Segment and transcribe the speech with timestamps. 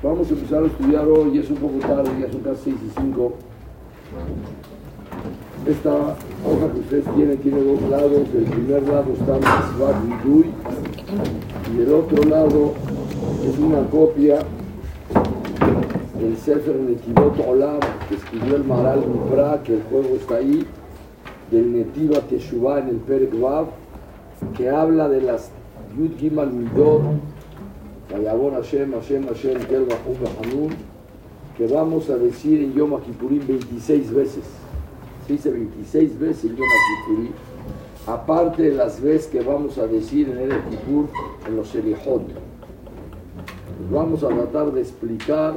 [0.00, 3.00] Vamos a empezar a estudiar hoy, es un poco tarde, ya son casi 6 y
[3.00, 3.32] 5.
[5.66, 8.28] Esta hoja que ustedes tienen tiene dos lados.
[8.32, 10.50] El primer lado está Mitzvah Vidui
[11.74, 12.74] y el otro lado
[13.44, 14.38] es una copia
[16.20, 20.64] del Sefer Netivot Olam que escribió el Maral Mufra, que el juego está ahí,
[21.50, 23.32] del Netiva Teshuvah en el Perek
[24.56, 25.50] que habla de las
[25.96, 27.02] Yud Gimal Midot,
[28.10, 29.86] Vayabon Hashem, Hashem, Hashem, Kel
[31.56, 34.44] que vamos a decir en Yom Kippurim 26 veces.
[35.26, 36.66] Se dice 26 veces en Yom
[37.06, 37.32] Kippurim,
[38.06, 41.08] aparte de las veces que vamos a decir en el Kippur
[41.46, 42.22] en los Serihot.
[43.90, 45.54] Vamos a tratar de explicar,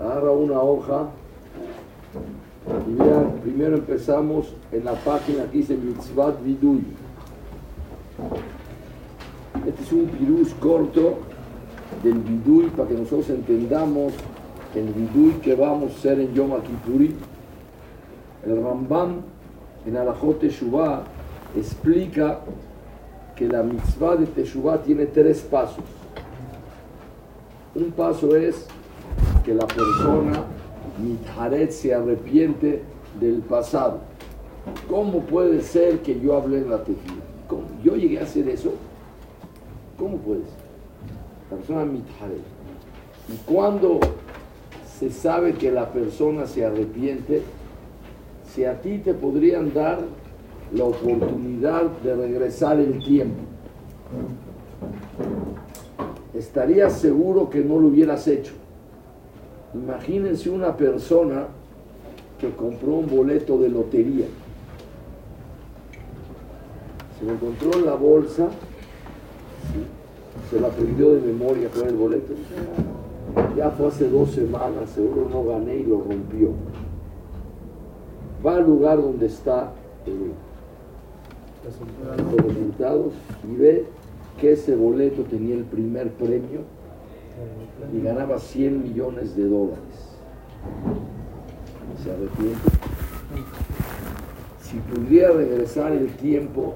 [0.00, 1.08] agarra una hoja
[2.88, 6.84] y vean, primero empezamos en la página que dice Mitzvat Vidui.
[9.66, 11.27] Este es un pirús corto
[12.02, 14.12] del Vidui para que nosotros entendamos
[14.74, 17.14] el Vidui que vamos a hacer en Yom Kippuri.
[18.46, 19.22] El Rambam
[19.86, 21.02] en Alajot Teshuvah
[21.56, 22.40] explica
[23.34, 25.84] que la mitzvah de Teshuvah tiene tres pasos.
[27.74, 28.66] Un paso es
[29.44, 30.44] que la persona
[31.02, 32.82] mitharet se arrepiente
[33.20, 34.00] del pasado.
[34.88, 37.22] ¿Cómo puede ser que yo hable en la tefila?
[37.48, 37.62] ¿Cómo?
[37.82, 38.72] ¿Yo llegué a hacer eso?
[39.98, 40.67] ¿Cómo puede ser?
[41.50, 42.42] La persona mitharet.
[43.28, 44.00] Y cuando
[44.98, 47.42] se sabe que la persona se arrepiente,
[48.52, 50.00] si a ti te podrían dar
[50.74, 53.40] la oportunidad de regresar el tiempo,
[56.34, 58.52] estarías seguro que no lo hubieras hecho.
[59.74, 61.46] Imagínense una persona
[62.38, 64.26] que compró un boleto de lotería.
[67.18, 68.48] Se encontró en la bolsa,
[70.50, 72.34] se la aprendió de memoria con el boleto.
[73.56, 76.50] Ya fue hace dos semanas, seguro no gané y lo rompió.
[78.44, 79.72] Va al lugar donde está
[80.06, 80.32] el,
[82.32, 83.12] los resultados
[83.48, 83.84] y ve
[84.40, 86.60] que ese boleto tenía el primer premio
[87.92, 90.16] y ganaba 100 millones de dólares.
[92.02, 92.70] ¿Se arrepiente?
[94.62, 96.74] Si pudiera regresar el tiempo,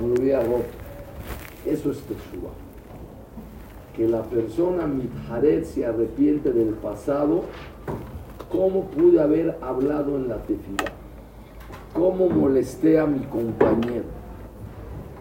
[0.00, 0.64] no lo hubiera roto.
[1.66, 2.69] Eso es Teshuvah.
[4.00, 7.42] Que la persona mitharet se arrepiente del pasado,
[8.50, 10.90] ¿cómo pude haber hablado en la tefila?
[11.92, 14.06] ¿Cómo molesté a mi compañero?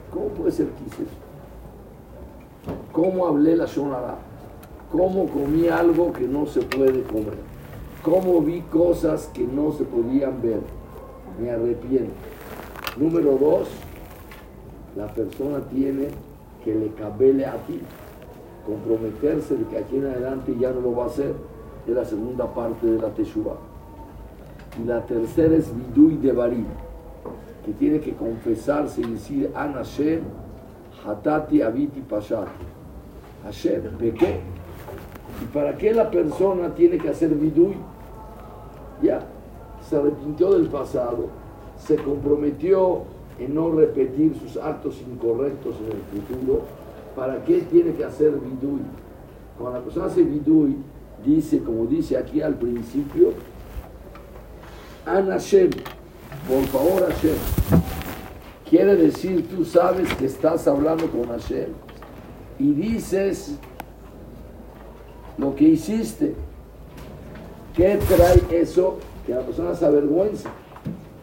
[0.10, 2.72] ¿Cómo puede ser que hice eso?
[2.94, 4.16] ¿Cómo hablé la shonara?
[4.94, 7.36] ¿Cómo comí algo que no se puede comer?
[8.02, 10.62] ¿Cómo vi cosas que no se podían ver?
[11.38, 12.14] Me arrepiento.
[12.96, 13.68] Número dos,
[14.96, 16.08] la persona tiene
[16.64, 17.82] que le cabele a ti,
[18.66, 21.34] comprometerse de que aquí en adelante ya no lo va a hacer.
[21.88, 23.58] Es la segunda parte de la Teshuvah.
[24.82, 26.66] Y la tercera es Vidui de Barim,
[27.66, 30.22] que tiene que confesarse y decir, An Hashem,
[31.06, 32.66] Hatati Abiti Pashati.
[33.44, 34.40] Hashem, pequé.
[35.42, 37.76] ¿Y para qué la persona tiene que hacer Vidui?
[39.02, 39.22] Ya,
[39.88, 41.28] se arrepintió del pasado,
[41.78, 43.04] se comprometió
[43.40, 46.62] en no repetir sus actos incorrectos en el futuro.
[47.20, 48.80] ¿Para qué tiene que hacer Vidui?
[49.58, 50.78] Cuando la persona hace Vidui,
[51.26, 53.34] dice, como dice aquí al principio,
[55.06, 55.70] An Hashem,
[56.48, 57.36] por favor Hashem.
[58.70, 61.68] Quiere decir, tú sabes que estás hablando con Hashem
[62.58, 63.58] y dices
[65.38, 66.36] lo que hiciste.
[67.76, 68.98] ¿Qué trae eso?
[69.26, 70.52] Que la persona se avergüenza.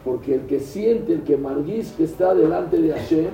[0.05, 3.31] Porque el que siente, el que marguís que está delante de Hashem,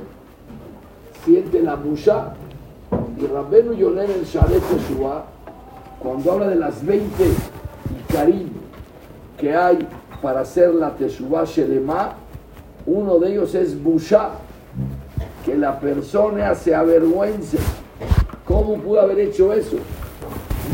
[1.26, 2.36] siente la musha.
[3.18, 5.24] Y Rabbenu Yonen el Sharet Teshuvah,
[6.00, 7.24] cuando habla de las 20
[8.10, 8.50] Ikarim
[9.38, 9.88] que hay
[10.22, 12.14] para hacer la Teshuvah Shelema,
[12.86, 14.32] uno de ellos es Busha,
[15.46, 17.58] que la persona se avergüence.
[18.46, 19.78] ¿Cómo pudo haber hecho eso?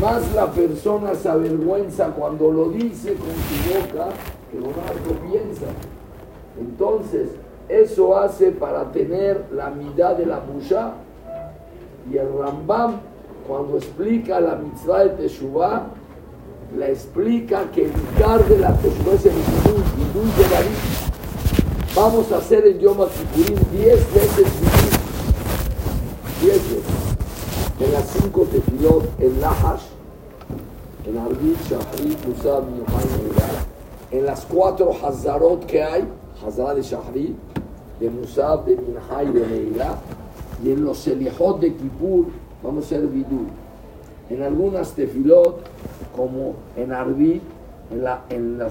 [0.00, 4.08] Más la persona se avergüenza cuando lo dice con su boca
[4.50, 5.66] que lo que piensa.
[6.58, 7.30] Entonces,
[7.68, 10.94] eso hace para tener la mitad de la Busha.
[12.10, 13.00] Y el Rambam,
[13.46, 15.86] cuando explica la mitzvah de Teshuvah,
[16.76, 20.76] la explica que el lugar de la Teshuvah es el Vidui de David.
[21.94, 25.00] Vamos a hacer en Yom Kippurim 10 veces Vidui.
[26.42, 27.00] 10 veces.
[27.80, 29.82] En las 5 tefilot, en Nahash,
[31.06, 32.64] en Arbit, Shahrit, Musab,
[34.10, 36.04] y En las 4 Hazarot que hay,
[36.44, 37.36] Hazara de Shahrit,
[38.00, 39.96] de Musab, de Minha y de Neilá.
[40.64, 42.26] Y en los Selihot de Kippur,
[42.62, 43.46] vamos a hacer Vidui.
[44.30, 45.64] En algunas tefilot,
[46.14, 47.40] como en Arbi,
[47.90, 48.68] en la, en la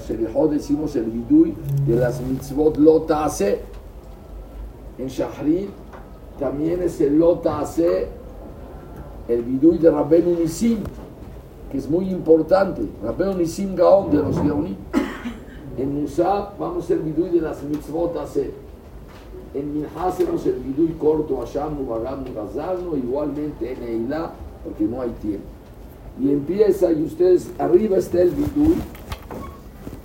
[0.50, 1.54] decimos el vidui
[1.86, 3.60] de las mitzvot lota hace.
[4.98, 5.68] En Shahrid
[6.40, 8.08] también es el lota hace,
[9.28, 10.78] el vidui de Rabben Nisim,
[11.70, 12.82] que es muy importante.
[13.04, 14.78] Rabben Nisim Gaon de los Gaonim.
[15.78, 18.52] En Musa vamos el vidui de las mitzvot hace.
[19.54, 24.32] En Minha hacemos el vidui corto, Hashamu, Bagamu, Gazarno, igualmente en Eilah,
[24.64, 25.48] porque no hay tiempo.
[26.22, 28.76] Y empieza, y ustedes, arriba está el vidui,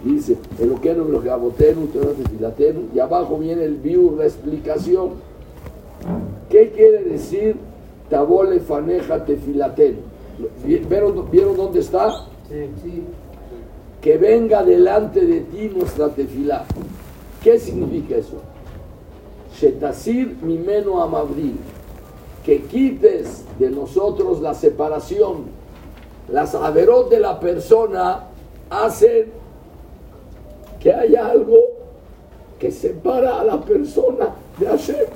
[0.03, 5.11] dice, Eloqueno, Eloquabotenu, Tefilatenu, y abajo viene el biur, la explicación.
[6.49, 7.57] ¿Qué quiere decir
[8.09, 9.99] Tabole Faneja Tefilatenu?
[10.65, 12.11] ¿Vieron, ¿Vieron dónde está?
[12.49, 13.03] Sí, sí.
[14.01, 16.65] Que venga delante de ti nuestra tefilá.
[17.43, 18.37] ¿Qué significa eso?
[19.59, 21.59] Shetasir mimeno amabril.
[22.45, 25.47] Que quites de nosotros la separación.
[26.29, 28.25] Las averot de la persona
[28.71, 29.33] hacen
[30.81, 31.57] que haya algo
[32.59, 35.07] que separa a la persona de Hashem.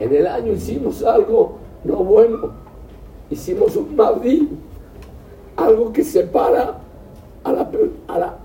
[0.00, 2.52] En el año hicimos algo no bueno,
[3.30, 4.48] hicimos un mabdí,
[5.56, 6.78] algo que separa
[7.44, 7.70] a la,
[8.08, 8.38] a la,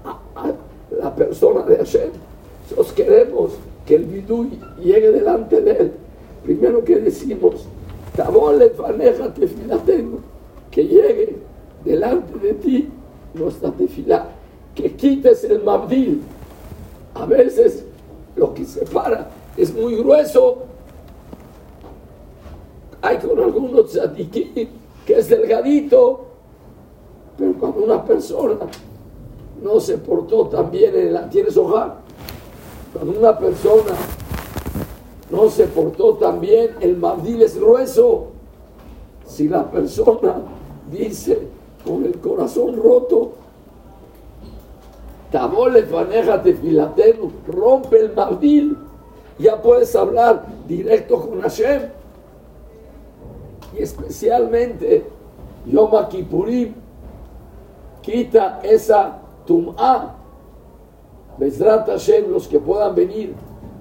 [1.00, 2.10] la persona de Hashem.
[2.64, 3.52] Nosotros queremos
[3.86, 4.50] que el bidú
[4.80, 5.92] llegue delante de él.
[6.44, 7.66] Primero que decimos,
[10.72, 11.38] que llegue
[11.84, 12.90] delante de ti
[13.34, 14.30] nuestra tefilá,
[14.76, 16.22] que quites el mabdil.
[17.16, 17.86] A veces
[18.36, 20.64] lo que separa es muy grueso.
[23.02, 24.68] Hay con algunos tzadikim
[25.06, 26.26] que es delgadito,
[27.38, 28.58] pero cuando una persona
[29.62, 31.98] no se portó tan bien en la, tienes hogar,
[32.94, 33.94] cuando una persona
[35.30, 38.28] no se portó tan bien, el mabdil es grueso.
[39.26, 40.36] Si la persona
[40.92, 41.40] dice,
[41.86, 43.34] con el corazón roto.
[45.32, 48.78] Tabole faneja filatenu, rompe el maldil,
[49.38, 51.84] ya puedes hablar directo con Hashem.
[53.78, 55.06] Y especialmente
[55.68, 56.74] Yom Kippurim
[58.02, 59.20] quita esa
[59.50, 60.16] tum'a.
[61.40, 63.34] Bezrat Hashem, los que puedan venir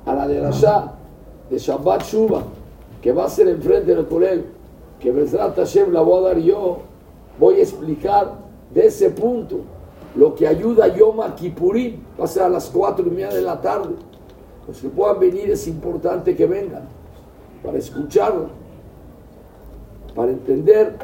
[0.07, 0.95] a la de Rasha,
[1.51, 2.43] de Shabbat Shuba,
[3.03, 4.45] que va a ser enfrente del colegio,
[4.99, 6.79] que Bezrat Hashem la voy a dar yo
[7.39, 8.33] voy a explicar
[8.73, 9.61] de ese punto
[10.15, 13.43] lo que ayuda a Yom Kippurim, va a ser a las cuatro y media de
[13.43, 13.95] la tarde.
[14.67, 16.89] Los que puedan venir es importante que vengan
[17.63, 18.49] para escucharlo,
[20.15, 20.97] para entender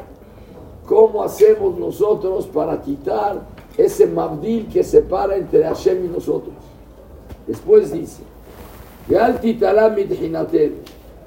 [0.85, 6.55] cómo hacemos nosotros para quitar ese mabdil que separa entre Hashem y nosotros.
[7.47, 8.23] Después dice,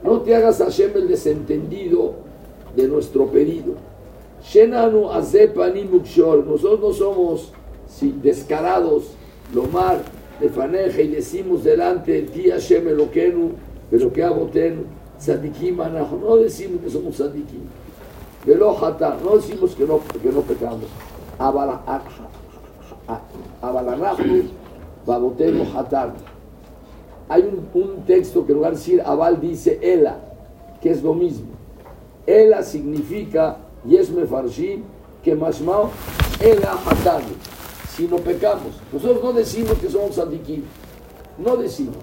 [0.03, 2.15] no te hagas Hashem el desentendido
[2.75, 3.75] de nuestro pedido
[6.47, 7.53] Nosotros no somos
[8.23, 9.13] descarados,
[9.55, 10.03] Lomar,
[10.41, 13.53] de faneja y decimos delante de ti Hashem Eloquenu,
[13.91, 14.85] pero que abotenu,
[15.19, 17.63] Sadikim No decimos que somos Sadikim.
[18.47, 20.89] No decimos que no, que no pecamos.
[23.63, 24.45] Abalaraju,
[25.07, 26.13] Babotenu Hatar.
[27.29, 30.17] Hay un, un, texto que en lugar de decir Abal dice Ela,
[30.81, 31.49] que es lo mismo.
[32.27, 34.83] Ela significa y es mefarshim
[35.23, 35.91] que mashmao
[36.41, 37.35] el hatani.
[37.95, 40.63] Si no pecamos, nosotros no decimos que somos sadikim,
[41.39, 41.97] no decimos,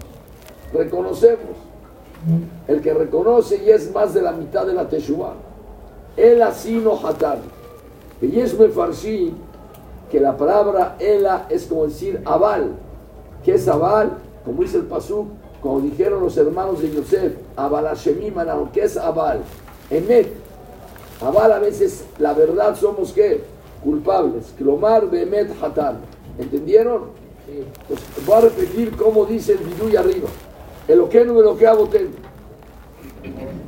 [0.74, 1.58] reconocemos.
[2.68, 5.36] El que reconoce y es más de la mitad de la teshuva.
[6.18, 7.44] El asino hatani.
[8.22, 9.34] Y es mefarshim
[10.16, 12.72] que la palabra ela es como decir aval.
[13.44, 14.14] que es aval?
[14.46, 15.28] Como dice el pasuk,
[15.62, 18.34] como dijeron los hermanos de Yosef, aval Hashemim,
[18.72, 19.42] que es aval?
[19.90, 20.32] Emet,
[21.20, 23.42] Aval a veces la verdad somos qué?
[23.84, 24.54] Culpables.
[24.58, 25.98] Klomar bemet hatan.
[26.40, 27.10] ¿Entendieron?
[27.90, 30.30] Pues voy a repetir cómo dice el vidú arriba.
[30.88, 31.90] El oqueno de lo que hago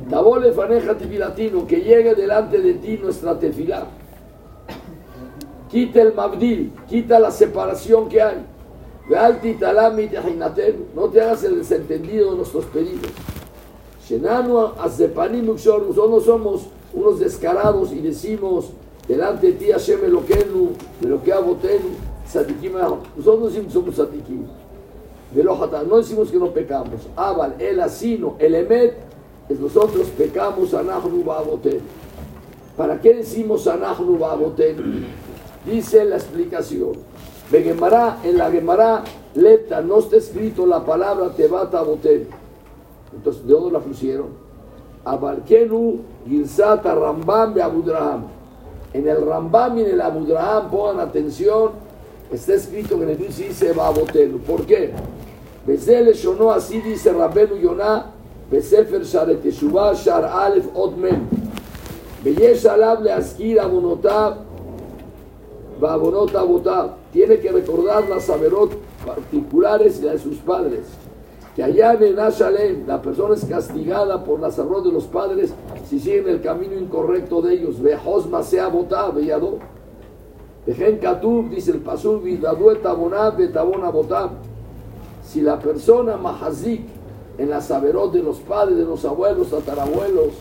[0.08, 3.86] Tabole faneja tifilatino, que llegue delante de ti nuestra tefilá.
[5.70, 8.44] Quita el mabdil, quita la separación que hay.
[10.94, 13.10] No te hagas el desentendido de nuestros pedidos.
[14.10, 18.70] Nosotros no somos unos descarados y decimos
[19.06, 20.70] delante de ti Hashem Eloquenu,
[21.02, 21.90] lo que Botenu,
[22.26, 24.46] Sadikim, nosotros no decimos somos Sadikim.
[25.34, 27.06] No decimos que no pecamos.
[27.16, 28.94] Abal, el asino, el emet,
[29.50, 31.80] nosotros pecamos Anahnu Ba'abotenu.
[32.76, 35.04] ¿Para qué decimos Anahnu Ba'abotenu?
[35.68, 36.92] Dice la explicación.
[37.52, 42.26] en la Gemara, Leta, no está escrito la palabra Tebata Botenu.
[43.14, 44.28] Entonces, ¿de dónde la pusieron?
[45.04, 48.24] Abarkenu Girsat Rambam de Abudraham.
[48.94, 51.72] En el Rambam y en el Abudraham, pongan atención,
[52.32, 54.38] está escrito que en el dice Babotenu.
[54.38, 54.92] ¿Por qué?
[55.66, 58.06] Bezel Shonó, así dice Rabbenu Yonah,
[58.50, 61.28] Besefer Sharet Shar Alef Otmen.
[62.24, 64.47] Beyesh Alab Leaskir Abonotab,
[65.80, 66.96] Babonot Abotab.
[67.12, 68.72] Tiene que recordar las saberot
[69.04, 70.86] particulares de sus padres
[71.58, 75.52] que allá en Ashalem la persona es castigada por la salud de los padres
[75.88, 77.82] si siguen el camino incorrecto de ellos.
[77.82, 79.58] Vejosma sea votado, veyado.
[80.64, 84.30] Vejen Katub, dice el Pasur, Vidaduet Tabonab, Betabona Botab.
[85.24, 86.82] Si la persona mahazik
[87.38, 90.34] en la saberot de los padres, de los abuelos, tatarabuelos,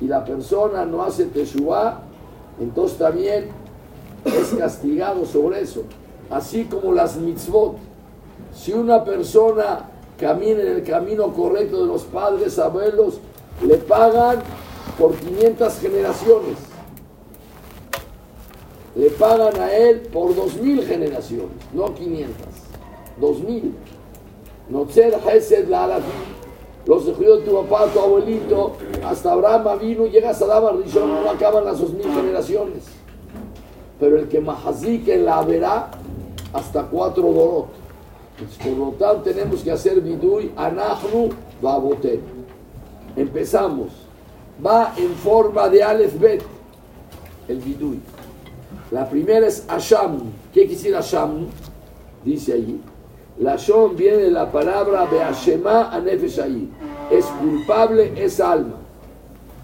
[0.00, 2.02] y la persona no hace teshuvah,
[2.60, 3.48] entonces también
[4.24, 5.84] es castigado sobre eso.
[6.28, 7.76] Así como las mitzvot.
[8.54, 13.20] Si una persona camina en el camino correcto de los padres, abuelos,
[13.66, 14.40] le pagan
[14.98, 16.56] por 500 generaciones.
[18.94, 22.34] Le pagan a él por 2000 generaciones, no 500,
[23.20, 23.74] 2000.
[24.68, 26.00] Notzer Hesed la
[26.86, 28.72] los de tu papá, tu abuelito,
[29.04, 32.84] hasta Abraham vino, llegas a Adam Rishon, no acaban las 2000 generaciones.
[34.00, 35.90] Pero el que mahazik en la verá
[36.52, 37.68] hasta cuatro dorot.
[38.62, 41.28] Por lo tanto, tenemos que hacer vidui anachnu
[41.60, 42.20] baboten.
[43.14, 43.92] Empezamos.
[44.64, 46.42] Va en forma de Aleph Bet,
[47.48, 48.00] el vidui.
[48.90, 50.32] La primera es Asham.
[50.52, 51.46] ¿Qué quisiera Asham?
[52.24, 52.80] Dice allí.
[53.40, 56.40] La Shon viene de la palabra Beashema Anefesh
[57.10, 58.74] Es culpable esa alma.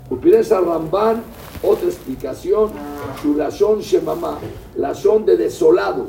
[0.09, 1.23] Upiresa Ramban,
[1.63, 2.71] otra explicación.
[3.21, 4.39] Su Lashon Shemama.
[4.77, 6.07] Lashon de desolado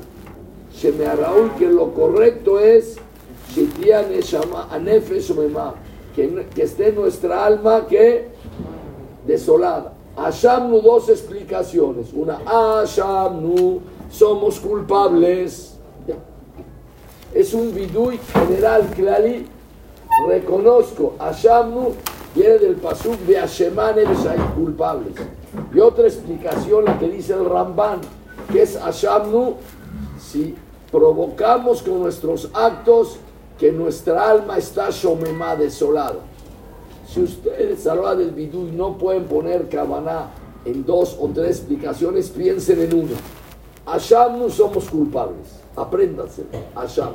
[0.83, 2.97] me Raúl que lo correcto es
[3.55, 3.67] que,
[6.53, 8.27] que esté nuestra alma que
[9.25, 9.93] desolada.
[10.15, 12.11] Ashamnu, dos explicaciones.
[12.13, 15.75] Una, Ashamnu, somos culpables.
[17.33, 19.45] Es un bidui general, clali.
[20.27, 21.93] Reconozco, Ashamnu
[22.33, 23.95] viene del pasuk de Asheman
[24.55, 25.13] culpables.
[25.73, 28.01] Y otra explicación, la que dice el Ramban,
[28.51, 29.55] que es Ashamnu,
[30.19, 30.55] si
[30.91, 33.17] provocamos con nuestros actos
[33.57, 36.19] que nuestra alma está shomemá, desolada.
[37.07, 40.29] Si ustedes a la hora del bidú no pueden poner cabana
[40.65, 43.15] en dos o tres explicaciones, piensen en una.
[43.85, 45.59] Asham no somos culpables.
[45.75, 46.43] Apréndanse.
[46.75, 47.13] Asham.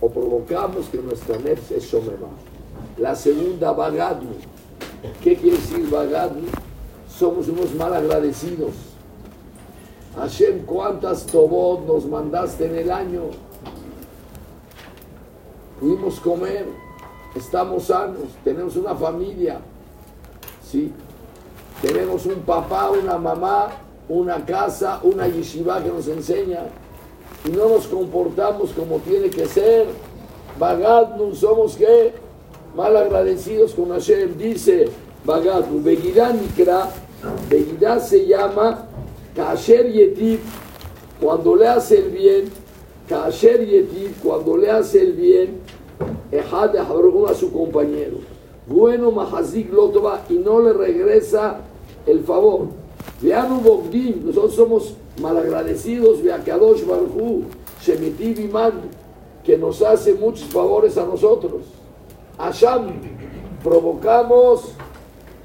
[0.00, 2.28] O provocamos que nuestra nefs es shomemá.
[2.96, 4.30] La segunda, bagadnu.
[5.22, 6.46] ¿Qué quiere decir bagadnu?
[7.18, 8.74] Somos unos mal agradecidos
[10.18, 13.22] Hashem, ¿cuántas tobot nos mandaste en el año?
[15.78, 16.66] Pudimos comer,
[17.36, 19.60] estamos sanos, tenemos una familia,
[20.68, 20.92] ¿sí?
[21.80, 23.68] Tenemos un papá, una mamá,
[24.08, 26.62] una casa, una yeshiva que nos enseña
[27.44, 29.86] y no nos comportamos como tiene que ser.
[30.58, 32.12] no somos que
[32.74, 34.36] mal agradecidos con Hashem.
[34.36, 34.88] Dice
[35.24, 36.32] Bagadnu, Begidá
[37.48, 38.86] Begidá se llama
[39.34, 40.40] Kasher Yetiv,
[41.20, 42.44] cuando le hace el bien,
[43.08, 45.60] Kasher Yetiv, cuando le hace el bien,
[46.30, 48.18] Ejad a su compañero.
[48.66, 51.60] Bueno, Mahazik Lotova, y no le regresa
[52.06, 52.66] el favor.
[53.20, 57.44] Vean Bogdim, nosotros somos malagradecidos, Veakadosh Barhu,
[57.82, 58.74] Shemitiv Iman,
[59.42, 61.62] que nos hace muchos favores a nosotros.
[62.36, 62.92] Asham,
[63.64, 64.74] provocamos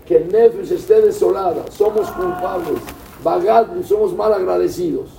[0.05, 2.79] que el Nefesh esté desolada, somos culpables.
[3.23, 5.09] Bagad, somos mal agradecidos.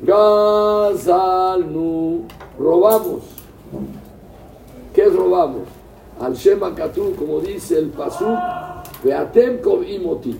[0.00, 1.06] Gazalnu,
[2.58, 3.22] robamos.
[4.92, 5.68] ¿Qué robamos?
[6.20, 8.36] Al Shema Katu, como dice el Pasuk,
[9.04, 10.36] Beatem imoti.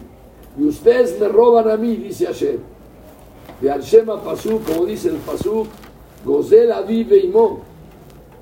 [0.58, 2.58] Y ustedes me roban a mí, dice Hashem.
[3.60, 5.68] De al Shema Pasuk, como dice el Pasuk,
[6.24, 7.60] Gozel Aviv Imo.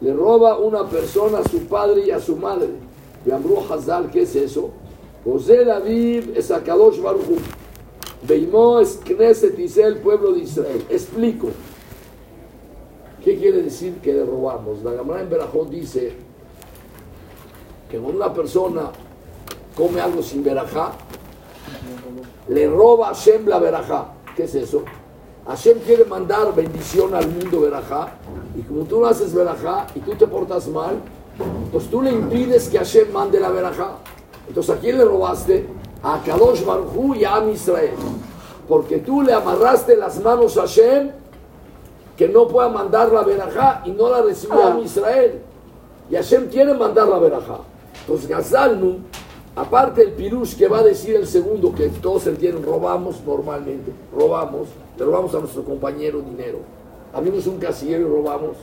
[0.00, 2.71] Le roba una persona a su padre y a su madre.
[3.26, 4.71] Y Amru Hazal, ¿qué es eso?
[5.26, 7.40] Gozel Aviv es Akadosh Baruch
[8.23, 10.87] Beimó es Knesset el pueblo de Israel.
[10.88, 11.49] Explico.
[13.25, 14.85] ¿Qué quiere decir que le robamos?
[14.85, 16.14] La Gamara en Berajot dice
[17.90, 18.90] que cuando una persona
[19.76, 20.92] come algo sin verajá,
[22.49, 24.14] le roba a Hashem la verajá.
[24.37, 24.85] ¿Qué es eso?
[25.47, 28.12] Hashem quiere mandar bendición al mundo verajá,
[28.56, 30.97] y como tú no haces verajá y tú te portas mal,
[31.73, 33.99] pues tú le impides que Hashem mande la verajá.
[34.49, 35.67] Entonces, ¿a quién le robaste?
[36.03, 37.97] a Kadosh Baruj y a Israel.
[38.69, 41.11] Porque tú le amarraste las manos a Hashem
[42.17, 45.41] que no pueda mandar la verajá y no la recibió a Israel.
[46.11, 47.59] Y Hashem quiere mandar la verajá.
[48.03, 49.00] Entonces Gazalnu,
[49.57, 54.69] Aparte el pirush que va a decir el segundo, que todos entienden, robamos normalmente, robamos,
[54.99, 56.59] le robamos a nuestro compañero dinero.
[57.15, 58.57] Abrimos un casillero y robamos,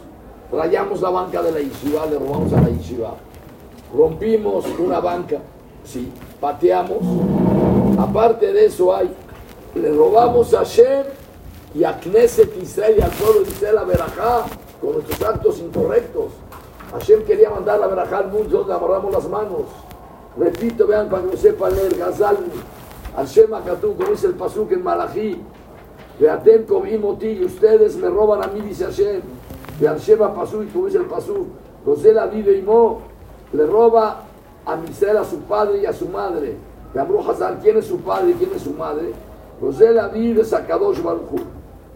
[0.52, 3.16] rayamos la banca de la yeshiva, le robamos a la yeshiva.
[3.92, 5.40] Rompimos una banca,
[5.86, 7.00] sí, pateamos.
[8.00, 9.14] Aparte de eso hay,
[9.76, 11.06] le robamos a Shem
[11.76, 14.46] y a Knesset Israel y al pueblo Israel a Berajá
[14.82, 16.32] con nuestros actos incorrectos.
[16.94, 19.64] Hashem quería mandar la verajá al mundo donde amarramos las manos.
[20.38, 22.38] Repito, vean para que lo sepan leer, Gazal,
[23.16, 25.42] Hashem Akatú, como dice el Pasuk en Malachi.
[26.20, 29.22] Veatem Kovimoti, y ustedes me roban a mí, dice Hashem.
[29.80, 31.48] De Hashem Pasuk, como dice el Pasuk.
[31.86, 33.02] Rosela vive y mo,
[33.52, 34.24] le roba
[34.66, 36.56] a Misrael a su padre y a su madre.
[36.94, 39.14] De Amru Hazal, ¿quién es su padre y quién es su madre?
[39.62, 41.44] Rosela vive Sakadosh Baruchu.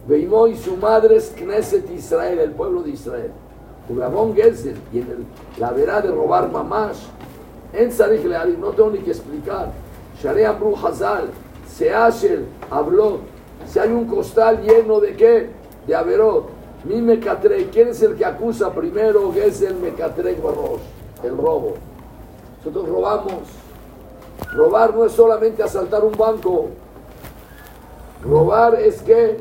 [0.07, 3.31] Veimó y su madre es Knesset Israel, el pueblo de Israel.
[3.95, 5.25] Rabón Gezel, y en
[5.57, 7.07] la verá de robar mamás,
[7.73, 8.23] en Sarich
[8.59, 9.71] no tengo ni que explicar.
[10.21, 11.29] Share Amru Hazal,
[11.67, 13.19] Seashel, habló.
[13.65, 15.49] Si hay un costal lleno de qué?
[15.85, 16.49] De Averot.
[16.85, 19.31] Mi Mecatre, ¿quién es el que acusa primero?
[19.33, 20.81] Gezel Mecatre Barros,
[21.23, 21.73] el robo.
[22.67, 23.43] Nosotros robamos.
[24.53, 26.67] Robar no es solamente asaltar un banco.
[28.21, 29.39] Robar es que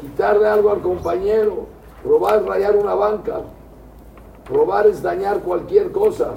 [0.00, 1.66] quitarle algo al compañero,
[2.02, 3.40] robar es rayar una banca,
[4.48, 6.30] robar es dañar cualquier cosa.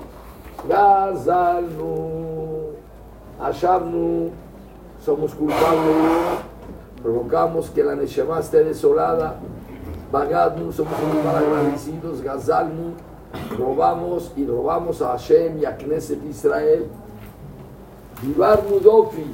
[0.67, 1.91] Gazalnu,
[3.41, 4.31] Ashabnu,
[5.05, 5.95] somos culpables,
[7.01, 9.37] provocamos que la Neshama esté desolada.
[10.11, 12.21] Bagadnu, somos agradecidos.
[12.21, 12.95] Gazalnu,
[13.57, 16.87] robamos y robamos a Hashem y a Knesset Israel.
[18.21, 19.25] Vivarnu Dofi,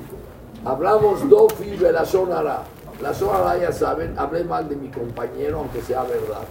[0.66, 2.64] hablamos Dofi Belashonara.
[3.02, 6.46] La zona ya saben, hablé mal de mi compañero, aunque sea verdad.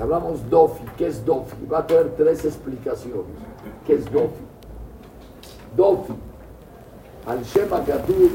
[0.00, 0.84] Hablamos Dofi.
[0.98, 1.66] ¿Qué es Dofi?
[1.66, 3.24] Va a tener tres explicaciones.
[3.86, 4.44] ¿Qué es Dofi?
[5.76, 6.14] Dofi.
[7.26, 8.30] Al Shema Gadur,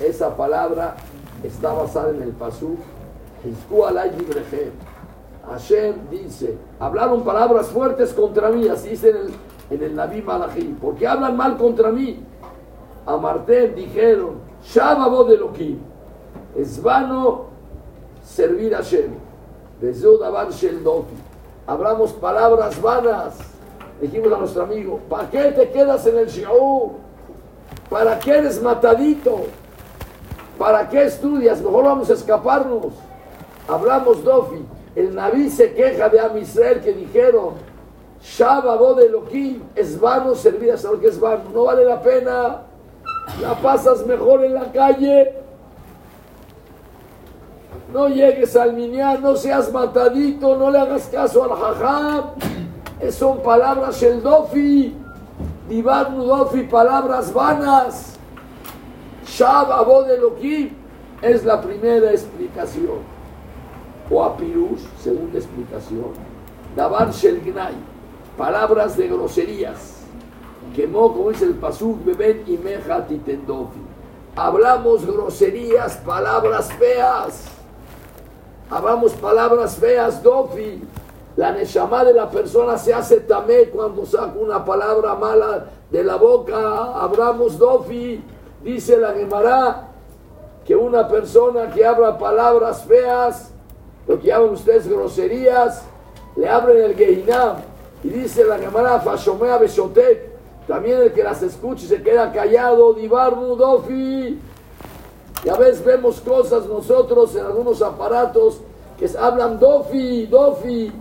[0.00, 0.96] esa palabra
[1.44, 2.78] está basada en el Pasuk.
[5.50, 11.36] Hashem dice, hablaron palabras fuertes contra mí, así dice en el, en el porque hablan
[11.36, 12.24] mal contra mí.
[13.06, 15.78] A Martel dijeron, Shabbat de Elohim
[16.56, 17.46] es vano
[18.24, 19.12] servir a Shem.
[21.66, 23.38] Hablamos palabras vanas.
[24.00, 26.92] Dijimos a nuestro amigo, ¿para qué te quedas en el Shi'ur?
[27.88, 29.44] ¿Para qué eres matadito?
[30.58, 31.60] ¿Para qué estudias?
[31.62, 32.92] Mejor vamos a escaparnos.
[33.68, 34.64] Hablamos Dofi.
[34.96, 37.54] El Naví se queja de Amisrael que dijeron,
[38.22, 41.44] Shabbat de Elohim, es vano servir a Saúl, que es vano.
[41.52, 42.62] No vale la pena.
[43.40, 45.46] La pasas mejor en la calle
[47.92, 52.24] no llegues al minián, no seas matadito, no le hagas caso al jajam.
[53.10, 54.94] Son palabras el dofi,
[55.68, 58.16] divar dofi, palabras vanas.
[59.26, 60.08] Shab abod
[61.22, 63.15] es la primera explicación.
[64.10, 66.12] O apirush, segunda explicación.
[66.74, 67.40] Dabar shel
[68.36, 70.02] palabras de groserías.
[70.74, 73.80] Quemó, como dice el pasuk, beben y meja titendofi.
[74.36, 77.56] Hablamos groserías, palabras feas
[78.70, 80.82] hablamos palabras feas, dofi.
[81.36, 86.16] La neshama de la persona se hace tamé cuando saca una palabra mala de la
[86.16, 86.94] boca.
[86.94, 88.22] Hablamos dofi.
[88.62, 89.88] Dice la Gemara
[90.64, 93.52] que una persona que habla palabras feas,
[94.06, 95.82] lo que llaman ustedes groserías,
[96.36, 97.56] le abren el Gehinam.
[98.04, 100.36] Y dice la Gemara, Fashomea Beshotek,
[100.68, 104.38] también el que las escuche se queda callado, Dibarmu Dofi.
[105.44, 108.60] Y a veces vemos cosas nosotros en algunos aparatos
[108.98, 110.92] que hablan dofi, dofi.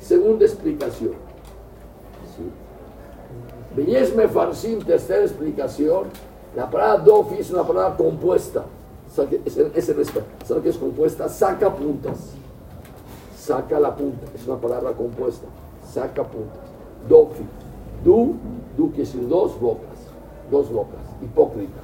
[0.00, 1.12] Segunda explicación.
[3.76, 4.12] ¿Sí?
[4.16, 6.04] me Farsim, tercera explicación.
[6.54, 8.64] La palabra dofi es una palabra compuesta.
[9.14, 11.28] ¿Sabe qué es compuesta?
[11.28, 12.32] Saca puntas.
[13.38, 14.26] Saca la punta.
[14.34, 15.46] Es una palabra compuesta.
[15.88, 16.58] Saca puntas.
[17.08, 17.44] Dofi.
[18.04, 18.34] Du,
[18.76, 19.98] du quiere decir dos bocas.
[20.50, 21.00] Dos bocas.
[21.22, 21.80] Hipócrita.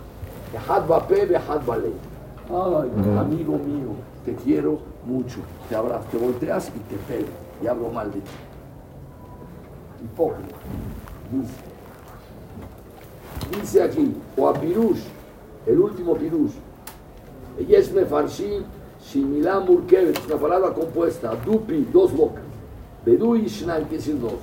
[2.49, 5.39] Ay, amigo mío, te quiero mucho.
[5.69, 7.29] Te abrazo, te volteas y te pego
[7.63, 8.31] y hablo mal de ti.
[10.03, 10.57] Hipócrita.
[11.31, 11.55] Dice.
[13.61, 15.05] Dice aquí, o a Pirush,
[15.67, 16.55] el último Pirush.
[17.75, 18.65] Es Mefarshim,
[19.03, 21.35] Shimilá Murkevet, es una palabra compuesta.
[21.45, 22.45] Dupi, dos bocas.
[23.05, 24.35] Bedu Ishnaim, que decir dos.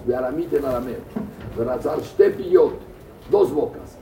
[2.02, 2.74] Shtepiyot,
[3.30, 3.98] dos bocas.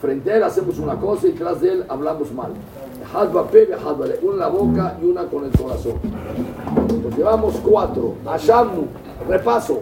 [0.00, 2.52] Frente a él hacemos una cosa y tras de él hablamos mal.
[4.22, 5.94] Una en la boca y una con el corazón.
[7.02, 8.14] Nos llevamos cuatro.
[9.28, 9.80] Repaso.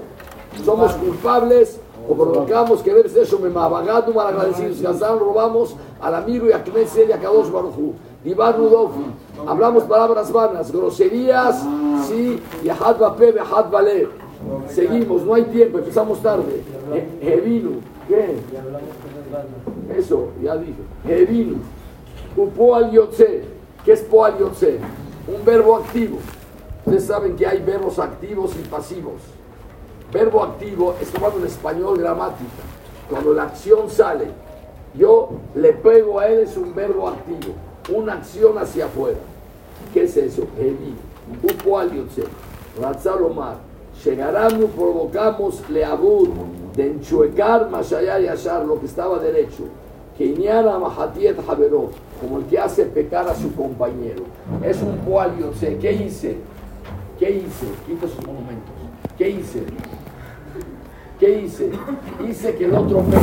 [0.64, 6.46] Somos culpables o provocamos que debe ser Shomemá, Bagadu mal agradecidos, Gazán robamos al amigo
[6.46, 7.94] y a Knesset y a Kadosh Baruchu,
[8.24, 9.04] Divar Nudofi,
[9.46, 11.62] hablamos palabras vanas, groserías,
[12.08, 14.08] sí, y Ahad Bape, Ahad Bale.
[14.68, 16.62] Seguimos, no hay tiempo, empezamos tarde.
[17.20, 18.36] Hevinu, ¿qué?
[19.96, 20.74] Eso, ya dije.
[21.06, 21.56] Hevinu,
[22.36, 23.44] Upoal Yotze,
[23.84, 24.78] ¿qué es Poal Yotze?
[25.26, 26.18] Un verbo activo.
[26.86, 29.20] Ustedes saben que hay verbos activos y pasivos.
[30.12, 32.62] Verbo activo es tomado en español gramática.
[33.10, 34.26] Cuando la acción sale,
[34.94, 37.54] yo le pego a él, es un verbo activo.
[37.94, 39.18] Una acción hacia afuera.
[39.92, 40.44] ¿Qué es eso?
[41.42, 42.24] Upo al Yotze.
[42.80, 43.56] Ratzalomar.
[44.04, 46.28] Llegarán provocamos leabud
[46.74, 49.64] de enchuecar Mashayar y Ashar, lo que estaba derecho.
[50.16, 51.90] Que Iñana Mahatiet Javeró,
[52.20, 54.24] como el que hace pecar a su compañero.
[54.64, 55.32] Es un poal.
[55.80, 56.36] ¿Qué hice?
[57.18, 57.66] ¿Qué hice?
[57.86, 58.72] Quito sus monumentos.
[59.16, 59.62] ¿Qué hice?
[61.18, 61.72] ¿Qué hice?
[62.28, 63.16] Hice que el otro me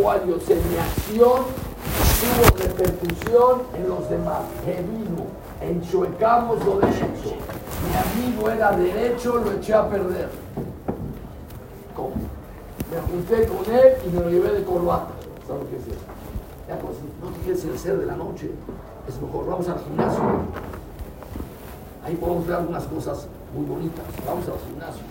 [0.00, 1.44] cual yo sé, mi acción
[2.20, 4.42] tuvo repercusión en los demás.
[4.64, 5.26] vino,
[5.60, 7.36] enchuecamos lo derecho.
[7.82, 10.28] Mi amigo era derecho, lo eché a perder.
[11.96, 12.14] ¿Cómo?
[12.90, 15.10] Me junté con él y me lo llevé de corbata.
[15.48, 16.06] ¿Sabes que es eso?
[16.68, 18.50] Ya, pues, no te quieres el ser de la noche.
[19.08, 20.22] Es mejor, vamos al gimnasio.
[22.04, 24.04] Ahí podemos ver algunas cosas muy bonitas.
[24.26, 25.02] Vamos al gimnasio.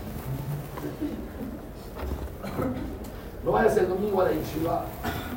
[3.43, 4.85] No vayas el domingo a la yeshiva,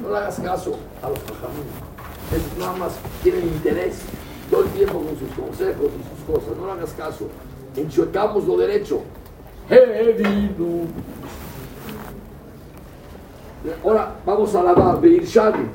[0.03, 1.75] no le hagas caso a los caminos.
[2.31, 4.01] Esos nada más tienen interés
[4.51, 6.57] todo el tiempo con sus consejos y sus cosas.
[6.59, 7.29] No le hagas caso.
[7.77, 9.03] Enchuecamos lo derecho.
[13.83, 15.01] Ahora vamos a lavar.
[15.01, 15.67] Beirshani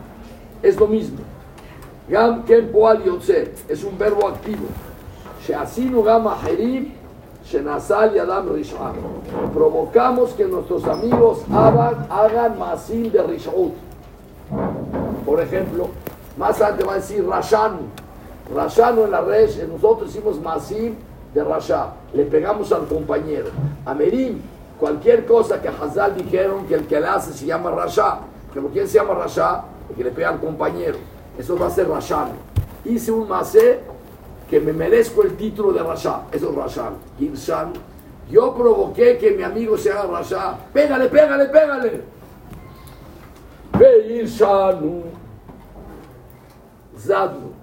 [0.62, 1.20] es lo mismo.
[2.08, 3.04] Gam ken poal
[3.68, 4.66] es un verbo activo.
[5.46, 6.94] Sheasinu gama herim
[7.50, 8.46] Shenasal y Adam.
[9.54, 13.74] Provocamos que nuestros amigos hagan, hagan masim de Rishon.
[15.26, 15.90] Por ejemplo,
[16.38, 17.80] más adelante va a decir Rashanu.
[18.56, 20.96] Rashanu en la red, nosotros hicimos masim
[21.34, 21.94] de Rasha.
[22.14, 23.48] Le pegamos al compañero.
[23.86, 24.42] A Merim,
[24.80, 28.20] cualquier cosa que Hazal dijeron que el que le hace se llama Rasha.
[28.54, 30.98] Lo que se llama Rasha, el que le pega al compañero.
[31.38, 32.34] Eso va a ser Rashanu.
[32.86, 33.80] Hice un masé
[34.50, 36.24] que me merezco el título de Rasha.
[36.32, 36.92] Eso es Rasha.
[37.20, 37.74] Girshan.
[38.32, 40.58] Yo provoqué que mi amigo se haga Rasha.
[40.74, 42.02] Pégale, pégale, pégale.
[43.78, 45.04] Beirshanu.
[46.98, 47.54] Zadnu.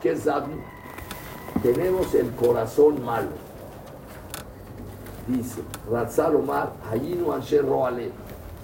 [0.00, 0.56] ¿Qué es Zadnu?
[1.62, 3.44] Tenemos el corazón malo.
[5.26, 8.10] Dice, Ratzal Omar, Hayinu Ansher Roale.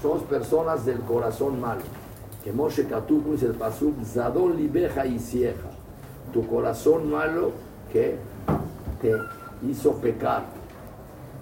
[0.02, 1.80] Somos personas del corazón malo.
[2.44, 5.69] Que Moshe Katuku dice el Pasuk, Zadon Libeja y Sieja
[6.32, 7.52] tu corazón malo
[7.92, 8.16] que
[9.00, 9.14] te
[9.68, 10.44] hizo pecar.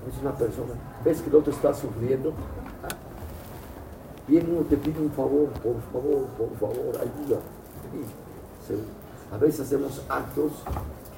[0.09, 0.73] Es una persona,
[1.05, 2.33] ves que el otro está sufriendo.
[4.27, 7.41] Viene uno te pide un favor, por favor, por favor, ayuda.
[9.33, 10.53] A veces hacemos actos,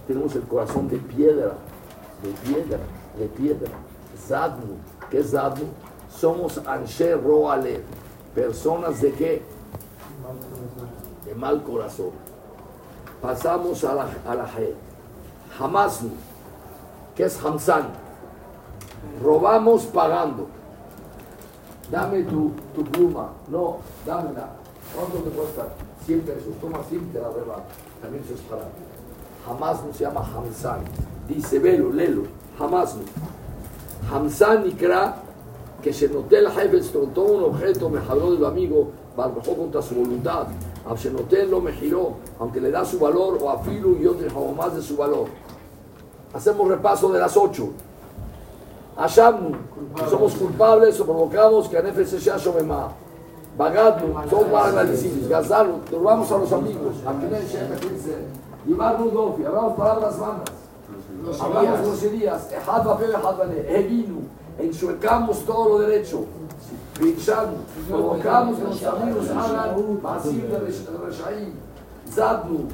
[0.06, 1.54] tenemos el corazón de piedra,
[2.22, 2.78] de piedra,
[3.18, 3.70] de piedra.
[4.26, 4.76] Zadnu,
[5.10, 5.66] ¿qué es Zadnu?
[6.10, 7.82] Somos Anshe Roale,
[8.34, 9.42] personas de qué?
[11.24, 12.10] De mal corazón.
[13.20, 14.48] Pasamos a la, a la
[17.14, 17.88] que es Hamsan.
[19.22, 20.46] Robamos pagando.
[21.90, 23.30] Dame tu, tu pluma.
[23.48, 24.48] No, dámela.
[24.94, 25.68] ¿Cuánto te cuesta?
[26.06, 26.54] 100 pesos.
[26.60, 27.62] Toma 100 te la rebato.
[28.00, 28.62] También eso es para.
[29.48, 30.80] Hamasnu se llama Hamsan.
[31.28, 32.22] Dice, velo, lelo.
[32.58, 33.02] Hamasnu.
[34.10, 35.16] Hamsan Ikra,
[35.82, 36.46] que se noté el
[37.14, 40.46] toma un objeto, me jaló del amigo, barbajó contra su voluntad.
[40.88, 44.74] Abshenoten lo me giró, aunque le da su valor, o a Filu y otro más
[44.74, 45.26] de su valor.
[46.32, 47.70] Hacemos repaso de las ocho.
[48.96, 49.56] Ashamnu,
[50.08, 52.90] somos culpables o provocamos que Anefe se sea Shomemá.
[53.56, 55.28] Bagadnu, somos mal agradecidos.
[55.28, 56.94] Gazalu, robamos a los amigos.
[58.66, 61.40] Ibar Rudofi, hablamos palabras malas.
[61.40, 62.52] Hablamos groserías.
[62.52, 63.64] Ehad Bapel, Ehad Bane.
[63.68, 64.20] Evinu,
[64.58, 66.24] enchuecamos todo lo derecho.
[67.00, 70.58] Los amigos hagan vacío de
[71.06, 71.52] Reshaí.
[72.12, 72.68] Zadnu,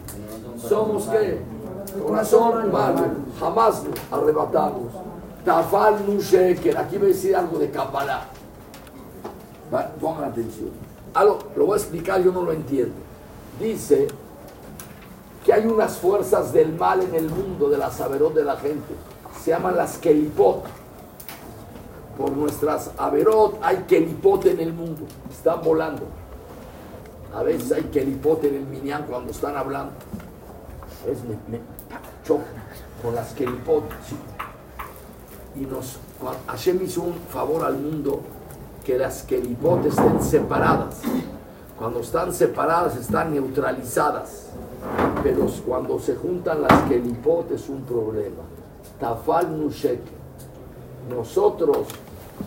[0.69, 1.41] somos que
[2.03, 3.03] corazón malo,
[3.39, 4.93] jamás arrebatamos.
[5.45, 8.25] Tafal Nusheker, aquí voy a decir algo de Kabbalah.
[10.01, 10.71] Pongan atención.
[11.15, 12.95] Algo, lo voy a explicar, yo no lo entiendo.
[13.61, 14.09] Dice
[15.45, 18.95] que hay unas fuerzas del mal en el mundo, de la saberón de la gente.
[19.43, 20.65] Se llaman las Kelipot
[22.17, 26.03] por nuestras averot, hay kelipote en el mundo, están volando.
[27.35, 29.93] A veces hay kelipote en el minyan cuando están hablando.
[31.03, 31.61] A veces me,
[32.25, 32.47] chocan
[33.03, 33.95] con las kelipote.
[35.55, 35.99] Y nos,
[36.47, 38.21] Hashem hizo un favor al mundo
[38.85, 41.01] que las kelipot estén separadas.
[41.77, 44.51] Cuando están separadas están neutralizadas.
[45.23, 48.43] Pero cuando se juntan las kelipot es un problema.
[49.01, 50.01] Tafal nushek.
[51.11, 51.89] Nosotros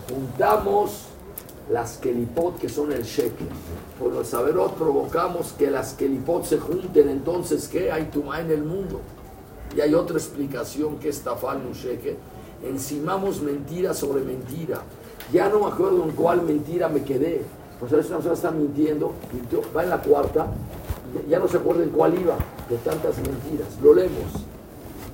[0.08, 1.06] juntamos
[1.70, 3.48] las kelipot que son el shekel.
[3.98, 7.08] Por los saberot provocamos que las kelipot se junten.
[7.08, 7.92] Entonces, ¿qué?
[7.92, 9.00] Hay tuma en el mundo.
[9.76, 12.16] Y hay otra explicación que es tafal nushek.
[12.64, 14.82] Encimamos mentira sobre mentira.
[15.32, 17.42] Ya no me acuerdo en cuál mentira me quedé.
[17.78, 19.14] Pues a veces una persona está mintiendo,
[19.74, 20.48] va en la cuarta,
[21.28, 22.36] ya no se acuerda en cuál iba,
[22.68, 23.68] de tantas mentiras.
[23.82, 24.32] Lo leemos.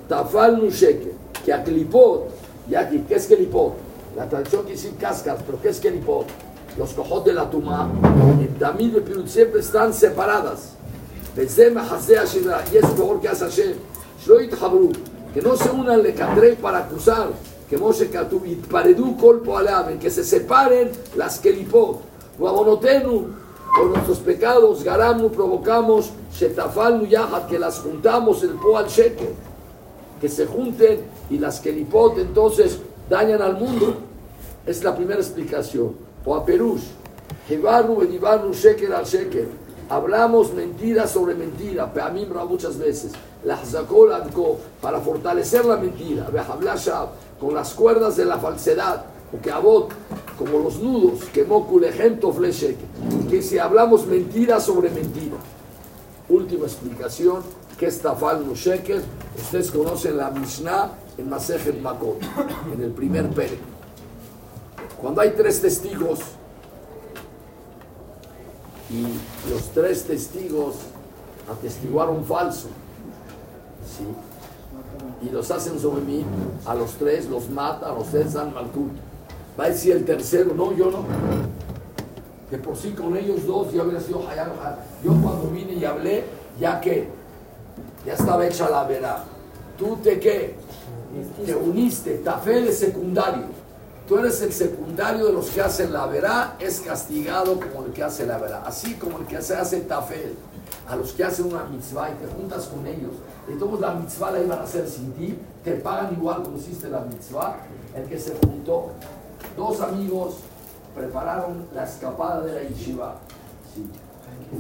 [0.09, 1.13] Tafal Nusheke,
[1.45, 2.29] que a Klipot,
[2.69, 3.86] ya aquí, ¿qué es Klipot?
[4.17, 6.25] La tradición quiere decir cascas, pero ¿qué es Klipot?
[6.79, 7.91] Los cojos de la tumá,
[8.41, 10.71] en Tamid y siempre están separadas.
[11.37, 13.75] Y es mejor que hace Hashem.
[15.35, 16.15] Que no se unan le
[16.63, 17.29] para acusar
[17.69, 22.01] que Moshe Katub paredú colpo alaben, que se separen las kelipot.
[22.39, 23.27] Guabonotenu,
[23.77, 29.35] por nuestros pecados, garamu, provocamos, shetafalnu yahat, que las juntamos el po al shekel,
[30.23, 33.97] que se junten y las kelipot entonces dañan al mundo.
[34.67, 35.95] Es la primera explicación.
[36.45, 36.83] Perush,
[37.49, 39.49] Hibarnu, Edibarnu, shekel al shekel.
[39.89, 43.13] Hablamos mentira sobre mentira, Peamimra muchas veces.
[43.45, 43.57] La
[44.81, 46.27] para fortalecer la mentira.
[47.39, 49.93] Con las cuerdas de la falsedad, o que abot,
[50.37, 52.77] como los nudos, que mokulejento fleshek,
[53.31, 55.37] que si hablamos mentira sobre mentira.
[56.29, 57.43] Última explicación,
[57.79, 59.03] que es tafal shekel,
[59.39, 62.21] ustedes conocen la Mishnah en Masejet Makot,
[62.73, 63.59] en el primer pere.
[65.01, 66.21] Cuando hay tres testigos,
[68.91, 69.03] y
[69.51, 70.77] los tres testigos
[71.51, 72.69] atestiguaron falso,
[73.97, 74.05] ¿sí?
[75.23, 76.25] y los hacen sobre mí,
[76.65, 78.91] a los tres los mata, los tres dan maltut.
[79.59, 81.05] Va a decir el tercero, no, yo no.
[82.51, 84.23] Que por sí con ellos dos yo habría sido
[85.03, 86.25] Yo cuando vine y hablé,
[86.61, 87.09] ya que
[88.05, 89.25] ya estaba hecha la vera.
[89.79, 90.55] Tú te qué?
[91.45, 93.45] Te uniste, tafel de secundario.
[94.07, 98.05] Tú eres el secundario de los que hacen la verá, es castigado como el que
[98.05, 98.63] hace la verá.
[98.65, 100.35] Así como el que se hace tafel
[100.89, 103.13] a los que hacen una mitzvah y te juntas con ellos
[103.55, 107.01] todos la mitzvah la iban a hacer sin ti, te pagan igual como hiciste la
[107.01, 107.57] mitzvah.
[107.95, 108.91] El que se juntó,
[109.57, 110.37] dos amigos
[110.95, 113.15] prepararon la escapada de la yeshiva.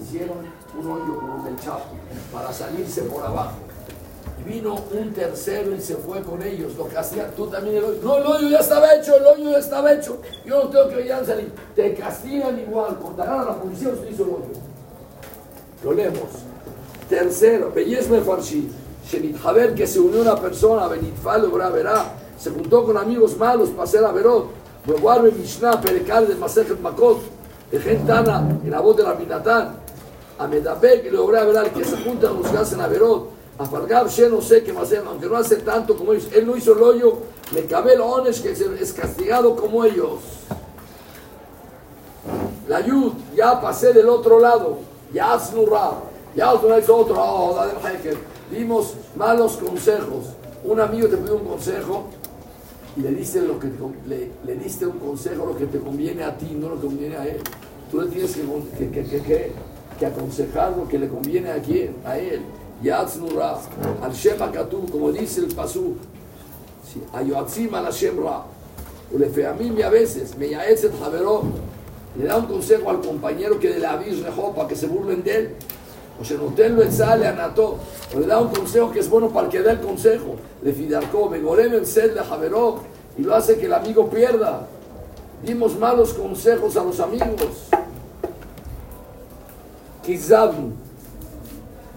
[0.00, 0.38] Hicieron
[0.78, 1.94] un hoyo como el chapo
[2.32, 3.56] para salirse por abajo.
[4.46, 6.76] Vino un tercero y se fue con ellos.
[6.76, 7.98] Lo que hacía, tú también el hoyo.
[8.02, 10.18] No, el hoyo ya estaba hecho, el hoyo ya estaba hecho.
[10.44, 11.50] Yo no tengo que ir a salir.
[11.74, 14.60] Te castigan igual, contarán a la policía usted hizo el hoyo.
[15.82, 16.30] Lo leemos.
[17.08, 18.64] Tercero, Bellezme Farshid,
[19.08, 24.04] Shenithaber, que se unió una persona, Benitfal, verá, se juntó con amigos malos para hacer
[24.04, 24.48] Averot,
[24.84, 27.20] Beguarbe Mishnah, Perekal de Masejet Makot,
[27.70, 29.76] de Gentana, en la voz de la Minatán,
[30.38, 34.28] a Medabek y logró verá que se juntan los que hacen Averot, a Fargab She
[34.28, 37.18] no sé qué más aunque no hace tanto como ellos, él no hizo el hoyo,
[37.54, 40.20] le cabe el ones que es castigado como ellos.
[42.68, 44.78] La Yud, ya pasé del otro lado,
[45.12, 45.92] ya Asnurra.
[46.36, 47.58] Ya otra vez otro, oh,
[48.50, 50.26] dimos malos consejos.
[50.62, 52.08] Un amigo te pidió un consejo
[52.94, 53.68] y le diste, lo que
[54.06, 57.26] le, diste un consejo lo que te conviene a ti, no lo que conviene a
[57.26, 57.40] él.
[57.90, 59.52] Tú le tienes que, que,
[59.98, 62.42] que aconsejar lo que le conviene a quién, a él.
[62.82, 63.58] Yaznura,
[64.02, 65.96] al Shema Katu, como dice el Pasú,
[67.12, 68.44] Ayoatzim al Hashem Ra.
[69.58, 71.42] mí a veces, me yaetzet javeró,
[72.18, 74.22] le da un consejo al compañero que de la avis
[74.54, 75.56] para que se burlen de él
[76.20, 77.78] o se notenlo el sale anató,
[78.14, 80.36] o le da un consejo que es bueno para que da el consejo.
[80.62, 82.80] Le fidarcó, me gorem el sed le javeró,
[83.18, 84.66] y lo hace que el amigo pierda.
[85.44, 87.68] Dimos malos consejos a los amigos.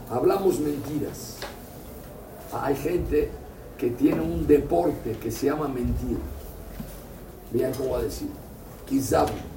[0.09, 1.37] Hablamos mentiras.
[2.51, 3.29] Hay gente
[3.77, 6.19] que tiene un deporte que se llama mentira.
[7.51, 8.29] Vean cómo va a decir.
[8.87, 9.49] Kizabnu.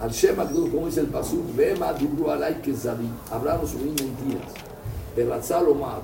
[0.00, 4.52] Al Shema como dice el Pasuk, Bema Dibru Alay Kezadim, hablaron sobre mentiras.
[5.16, 6.02] Beratzal Omar,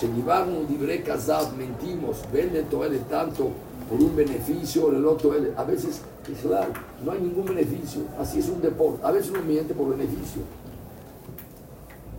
[0.00, 3.50] Shenibarnu Dibre Kazab, mentimos, vende Toele tanto
[3.88, 6.02] por un beneficio, el otro A veces,
[6.40, 6.72] claro,
[7.04, 9.04] no hay ningún beneficio, así es un deporte.
[9.04, 10.42] A veces uno miente por beneficio.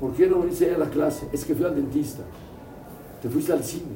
[0.03, 1.29] ¿Por qué no veniste a la clase?
[1.31, 2.23] Es que fui al dentista,
[3.21, 3.95] te fuiste al cine.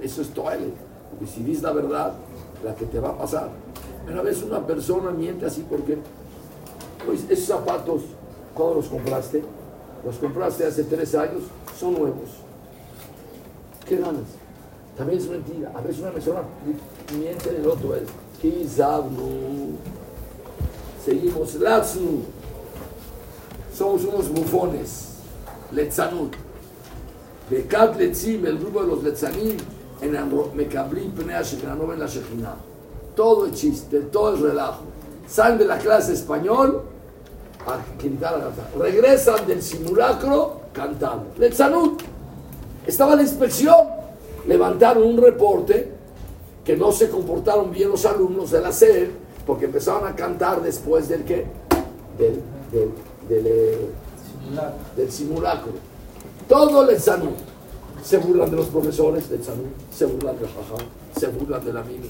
[0.00, 0.70] eso es Toele.
[1.10, 2.12] Porque si dices la verdad,
[2.64, 3.50] la que te va a pasar.
[4.06, 5.98] Pero a veces una persona miente así porque
[7.04, 8.02] pues esos zapatos,
[8.54, 9.42] ¿cuándo los compraste?
[10.04, 11.42] Los compraste hace tres años,
[11.76, 12.28] son nuevos.
[13.88, 14.22] ¿Qué ganas?
[14.96, 15.72] También es mentira.
[15.74, 16.42] A veces una persona
[17.18, 18.04] miente del otro, es
[21.04, 21.54] Seguimos.
[21.56, 22.37] Latznu.
[23.78, 25.18] Somos unos bufones.
[25.70, 26.34] Letzanut.
[27.48, 29.56] Bekat Letzim, el grupo de los Letzanim,
[30.02, 32.56] en Mekablim, Pnea Shekinah, en la Shekinah.
[33.14, 34.82] Todo el chiste, todo el relajo.
[35.28, 36.82] Salen de la clase español
[37.66, 38.70] a cantar a cantar.
[38.76, 41.26] Regresan del simulacro cantando.
[41.38, 42.02] Letzanut.
[42.84, 43.76] Estaba la inspección.
[44.48, 45.92] Levantaron un reporte
[46.64, 49.10] que no se comportaron bien los alumnos de la sede
[49.46, 51.46] porque empezaron a cantar después del que
[52.18, 52.42] del,
[53.28, 53.88] del, eh,
[54.96, 55.72] del simulacro.
[56.48, 57.30] Todo el sanú.
[58.02, 60.84] Se burlan de los profesores del sanú, se burlan del jajá,
[61.18, 62.04] se burlan del amigo.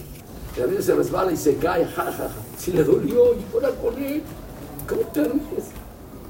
[0.57, 2.29] El amigo se resbala y se cae, jajaja.
[2.59, 4.23] Si le dolió, y por con él.
[4.87, 5.65] ¿Cómo te ríes?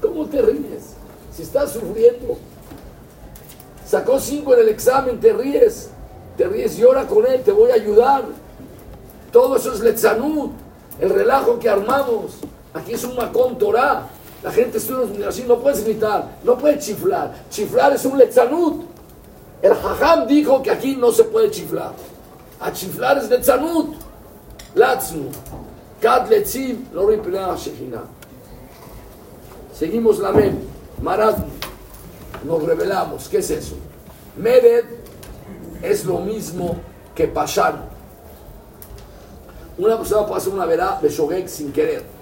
[0.01, 0.93] ¿Cómo te ríes?
[1.35, 2.37] Si estás sufriendo.
[3.85, 5.89] Sacó cinco en el examen, te ríes.
[6.37, 8.23] Te ríes, llora con él, te voy a ayudar.
[9.31, 10.51] Todo eso es letzanud,
[10.99, 12.37] el relajo que armamos.
[12.73, 14.07] Aquí es un macón Torah.
[14.41, 17.33] La gente así, no puedes gritar, no puedes chiflar.
[17.49, 18.83] Chiflar es un letzanud.
[19.61, 21.93] El hajam dijo que aquí no se puede chiflar.
[22.61, 23.95] A chiflar es letzanud.
[24.75, 25.29] Latznu.
[26.01, 27.09] Kad letzim, lo
[29.73, 30.59] Seguimos la mem.
[31.01, 31.37] Marad.
[32.45, 33.27] Nos revelamos.
[33.27, 33.75] ¿Qué es eso?
[34.37, 34.85] Mered
[35.81, 36.77] es lo mismo
[37.13, 37.81] que Pashan.
[39.77, 42.18] Una persona puede hacer una verá de Shogek sin querer.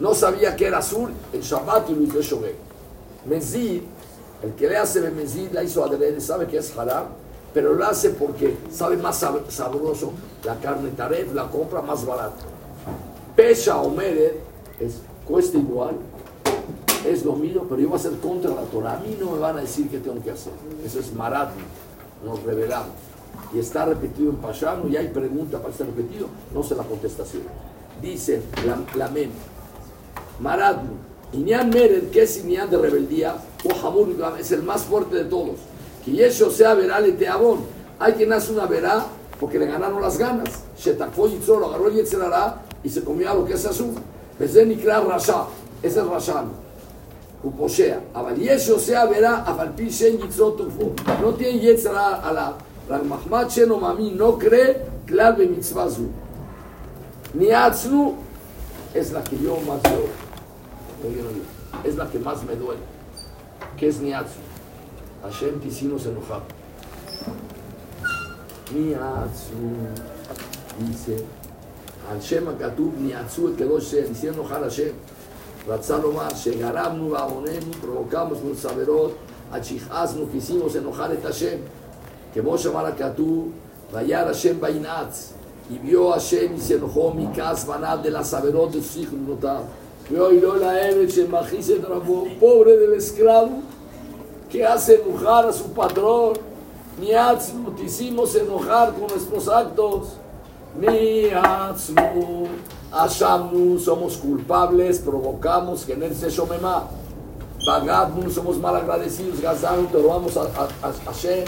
[0.00, 2.56] No sabía que era azul en Shabbat lo hizo Shogek.
[3.26, 3.82] Mezid,
[4.42, 7.06] el que le hace Mezid la hizo adrede, sabe que es haram,
[7.54, 10.12] pero lo hace porque sabe más sabroso
[10.44, 12.44] la carne taref, la compra más barata.
[13.34, 14.34] Pesha o Mered
[14.78, 15.96] es, cuesta igual,
[17.06, 18.94] es lo mío, pero yo voy a hacer contra la Torah.
[18.94, 20.52] A mí no me van a decir qué tengo que hacer.
[20.84, 21.50] Eso es marat,
[22.24, 23.06] nos revelamos
[23.54, 27.42] y está repetido en Pashano y hay pregunta para estar repetido, no sé la contestación.
[28.00, 29.30] Dice la, la mem,
[30.40, 30.90] Maradnu,
[31.32, 35.56] Inyan Mered, que es Inyan de rebeldía, o Hamur es el más fuerte de todos.
[36.04, 37.60] Que eso sea verale teabón.
[37.98, 39.06] Hay quien hace una verá
[39.40, 40.48] porque le ganaron las ganas.
[40.78, 43.94] Shetakfo y lo agarró Yetzerará y se comió algo que es azul.
[44.38, 45.46] Bezen Nikra Rasha,
[45.82, 46.46] ese es Rashan.
[47.42, 48.00] Uposhea.
[48.14, 50.18] Abal eso sea verá, Afalpi Shen
[51.22, 52.56] No tiene Yetzerará a la
[52.88, 55.88] Mahmad Sheno Mami no cree, claro, en mitzvah
[57.34, 58.14] Niatznu
[58.94, 60.25] es la que yo más veo.
[61.83, 62.81] Es la que más me duele.
[63.77, 64.41] ¿Qué es Niatznu?
[65.23, 66.41] Hashem te hicimos enojar.
[68.73, 69.71] Niatznu
[70.79, 71.25] dice,
[72.09, 74.93] Hashem Akatub Niatzu el Kedosh se hicieron enojar a Hashem.
[75.67, 79.11] רצה לומר שגרמנו ועווננו, provocamos nuestros saberot,
[79.51, 81.59] achijaznu, quisimos enojar a Hashem.
[82.33, 83.51] כמו שאמר הכתוב,
[83.91, 85.33] וירא השם וינעץ,
[85.71, 87.13] y vio a Hashem y se enojó
[92.38, 93.60] pobre del esclavo,
[94.50, 96.34] que hace enojar a su patrón.
[97.18, 100.16] Atzmu, te hicimos enojar con nuestros actos.
[101.42, 102.46] Atzmu,
[102.92, 106.84] ashamnu, somos culpables, provocamos que se shomema.
[107.66, 111.44] Bagadnu, somos mal agradecidos, gazanu, te robamos a, a, a Hashem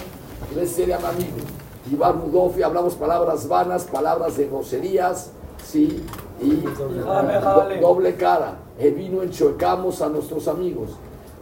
[0.66, 1.42] serían amigos.
[1.90, 5.30] Ibar Mudofi, hablamos palabras vanas, palabras de groserías,
[5.64, 6.02] ¿sí?
[6.40, 8.58] Y doble cara.
[8.78, 10.90] vino enchuecamos a nuestros amigos.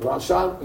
[0.02, 0.58] Rashan,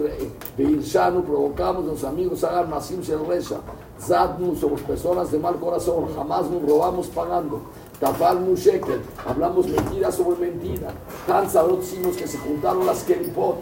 [0.58, 3.60] Beirshanu, provocamos a nuestros amigos, hagan Masim el Resha.
[4.00, 7.62] Zadnu, somos personas de mal corazón, jamás nos robamos pagando.
[8.00, 10.90] Tafal Shekel, hablamos mentira sobre mentira.
[11.28, 13.58] Tan decimos que se juntaron las Keripot.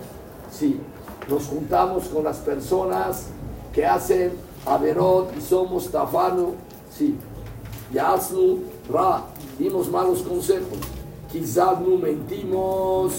[0.49, 0.79] Sí,
[1.29, 3.27] nos juntamos con las personas
[3.73, 4.32] que hacen
[4.65, 6.53] Averot y somos Tafano,
[6.89, 7.17] sí.
[7.93, 8.60] Yaznu,
[8.91, 9.23] Ra,
[9.60, 10.80] dimos malos consejos.
[11.32, 13.13] Kizadnu, mentimos,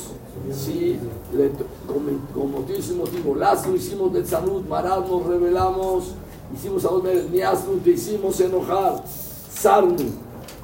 [0.53, 0.99] sí.
[1.33, 1.51] Le,
[1.87, 3.35] con, motivo motivo.
[3.37, 4.65] Laznu, hicimos de salud.
[4.67, 6.15] Marad, nos revelamos.
[6.53, 9.05] Hicimos a dos Niaznu, te hicimos enojar.
[9.53, 9.97] Sarnu,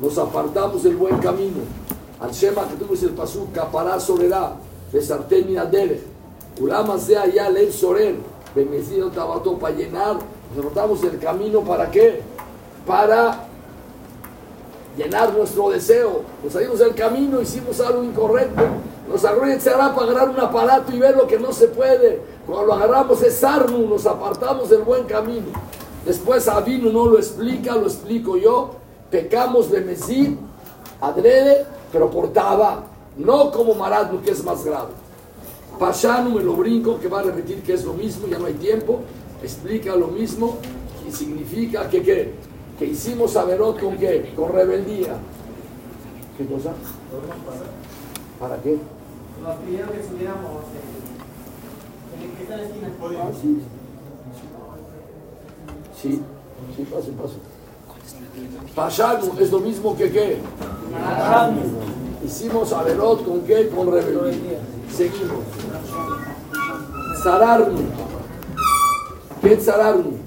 [0.00, 1.58] nos apartamos del buen camino.
[2.18, 4.56] Al Shema que tuvimos el pasú, capará solerá,
[4.92, 6.02] besartemi adere.
[6.60, 8.16] Ulama sea ya lev sorer,
[8.54, 10.18] bendecido tabato para llenar
[10.54, 12.22] Derrotamos el camino para qué?
[12.86, 13.46] Para
[14.96, 16.22] llenar nuestro deseo.
[16.42, 18.62] Nos salimos del camino, hicimos algo incorrecto.
[19.08, 22.22] Nos agarró será para agarrar un aparato y ver lo que no se puede.
[22.46, 25.46] Cuando lo agarramos es Arnu, nos apartamos del buen camino.
[26.04, 28.76] Después Abinu no lo explica, lo explico yo.
[29.10, 30.36] Pecamos de Mesíd,
[31.00, 32.84] adrede, pero portaba,
[33.16, 34.90] no como Maradnu, que es más grave.
[35.78, 38.54] Pashanu me lo brinco, que va a repetir que es lo mismo, ya no hay
[38.54, 39.00] tiempo
[39.42, 40.58] explica lo mismo
[41.08, 42.32] y significa que, ¿qué?
[42.78, 44.32] Que hicimos Averot con qué?
[44.36, 45.16] Con rebeldía.
[46.36, 46.74] ¿Qué cosa?
[48.38, 48.78] ¿Para qué?
[49.42, 50.62] Nos pidieron que subiéramos
[52.14, 52.88] en el que está en esquina.
[53.02, 53.62] Ah, sí.
[56.00, 56.22] Sí,
[56.76, 57.34] sí, pase, pase.
[58.74, 60.38] Pashanu es lo mismo que qué.
[62.24, 63.68] Hicimos Averot con qué?
[63.68, 64.58] Con rebeldía.
[64.94, 65.44] Seguimos.
[67.22, 67.80] Zararnu.
[69.40, 70.25] ¿Qué es Zararnu?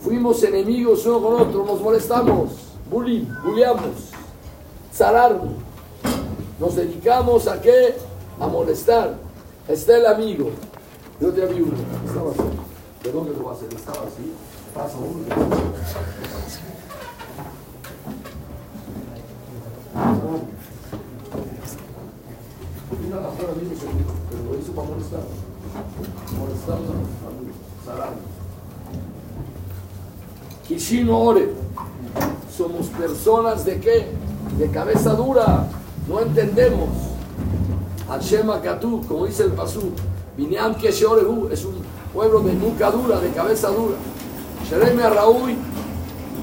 [0.00, 2.50] Fuimos enemigos uno con otro, nos molestamos.
[2.90, 4.10] Bullying, bulleamos.
[4.94, 5.50] Zararnu.
[6.58, 7.94] Nos dedicamos a qué?
[8.40, 9.16] A molestar.
[9.68, 10.50] Está el amigo.
[11.20, 11.62] Yo te vi.
[12.06, 12.40] Estaba así.
[13.04, 13.68] ¿De dónde lo va a hacer?
[13.74, 14.32] Estaba así.
[14.74, 15.24] Pasa uno.
[23.10, 23.52] La pero
[24.44, 25.20] lo hizo para molestar.
[26.38, 27.47] Molestar a.
[30.66, 31.54] Kishino Ore.
[32.54, 34.08] Somos personas de qué?
[34.58, 35.66] De cabeza dura.
[36.06, 36.88] No entendemos.
[38.08, 39.92] Hashem Akatu, como dice el Pasú,
[40.36, 41.74] Bineam Keshorehu, es un
[42.12, 43.96] pueblo de nuca dura, de cabeza dura.
[44.68, 45.54] Shereme Raúl,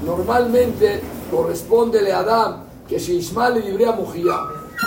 [0.05, 4.37] normalmente corresponde a Adam que Shishmal y Librea Mujía,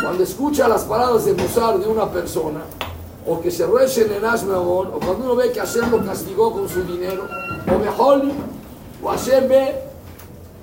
[0.03, 2.61] cuando escucha las palabras de Musar de una persona,
[3.29, 6.69] o que se rechen en Ashmeon, o cuando uno ve que Hashem lo castigó con
[6.69, 7.29] su dinero,
[7.73, 8.23] o mejor,
[9.03, 9.75] o Hashem ve,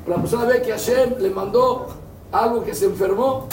[0.07, 1.88] la persona ve que Hashem le mandó
[2.32, 3.47] algo que se enfermó,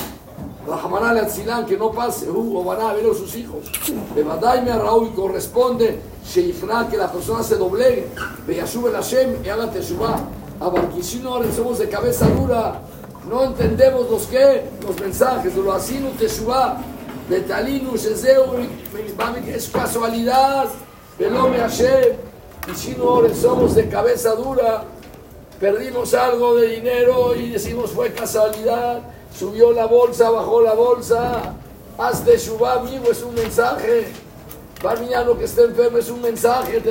[0.67, 3.71] Rahmaná le Atzilán, que no pase, uh, o van a ver a sus hijos.
[4.15, 8.09] De Badaime a Raúl corresponde, Sheikhna, que la persona se doblegue,
[8.47, 10.21] Beyashub el Hashem y haga Teshuvah.
[10.61, 12.81] A Barquisino ahora somos de cabeza dura,
[13.29, 16.79] no entendemos los que, los mensajes, de lo asinu Teshuvah,
[17.47, 18.45] Talinu, Shezeu,
[19.49, 20.69] es casualidad,
[22.75, 24.85] si no ahora somos de cabeza dura,
[25.59, 29.03] perdimos algo de dinero y decimos fue casualidad
[29.39, 31.55] subió la bolsa, bajó la bolsa,
[31.99, 34.07] haz de Shubá amigo, es un mensaje.
[35.25, 36.83] lo que esté enfermo es un mensaje.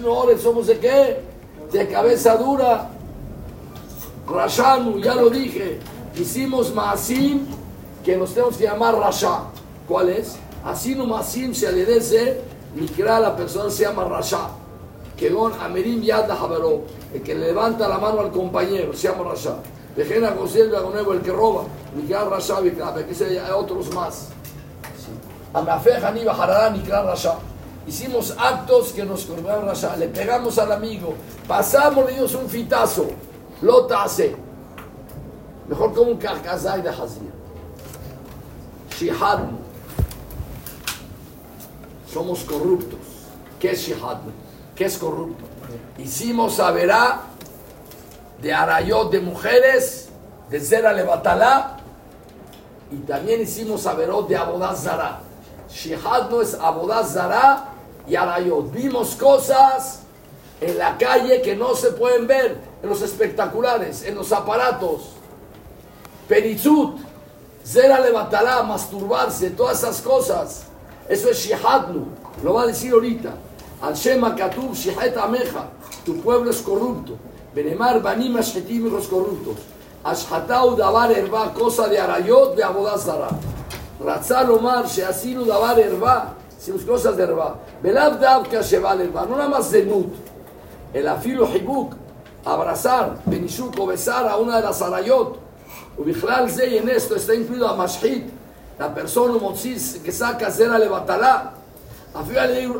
[0.00, 1.20] No somos de qué?
[1.72, 2.90] De cabeza dura.
[4.26, 5.78] Rashanu, ya lo dije.
[6.14, 7.46] Hicimos Maasim,
[8.04, 9.42] que nos tenemos que llamar Rasha.
[9.86, 10.36] ¿Cuál es?
[10.64, 12.40] Así no Maasim se le dice,
[12.74, 14.48] Mikra, la persona se llama Rasha.
[15.16, 16.30] Que don Amerim Yad
[17.12, 19.56] el que levanta la mano al compañero, se llama Rasha.
[19.96, 21.64] Dejen a con nuevo el que roba,
[21.96, 24.28] Mikral Rasha, que se hay otros más.
[25.52, 27.34] Amafeja ni bajará Mikral Rasha.
[27.86, 31.14] Hicimos actos que nos corbaron Rasha, le pegamos al amigo,
[31.48, 33.06] pasamos, dimos un fitazo,
[33.62, 34.36] lota hace.
[35.68, 37.27] Mejor como un carcazay de Hazir.
[38.98, 39.40] Shihad.
[42.12, 42.98] Somos corruptos.
[43.60, 44.18] ¿Qué es Shihad?
[44.74, 45.44] ¿Qué es corrupto?
[45.98, 47.20] Hicimos verá
[48.40, 50.08] de arayot de mujeres,
[50.50, 51.76] de Zera Levatalá,
[52.90, 55.20] y también hicimos averot de Abodazara.
[55.70, 57.68] Shihad no es Abodazara
[58.08, 58.72] y arayot.
[58.72, 60.00] Vimos cosas
[60.60, 65.10] en la calle que no se pueden ver en los espectaculares, en los aparatos.
[66.26, 67.07] Peritzut,
[67.68, 70.62] Zera Levatalá, masturbarse, todas esas cosas.
[71.06, 72.06] Eso es Shihadnu,
[72.42, 73.34] lo va a decir ahorita.
[73.82, 75.66] Al Shema Katub, Shihat Ameja,
[76.02, 77.18] tu pueblo es corrupto.
[77.54, 79.56] Benemar Banim Ashetim los corruptos.
[80.02, 83.28] Ashatau Dabar Herba, cosa de Arayot de Abodazara.
[84.02, 87.58] Ratzal Omar, Sheasilu Dabar Herba, sus cosas de Herba.
[87.82, 90.14] Belab Dab Kasheval Herba, no nada más Zenut.
[90.94, 91.92] El afilo Hibuk,
[92.46, 95.47] abrazar, Benishuk besar a una de las Arayot.
[95.98, 97.66] Ubichlal Ze, y en esto está incluido
[98.78, 99.34] la persona
[100.04, 100.48] que saca.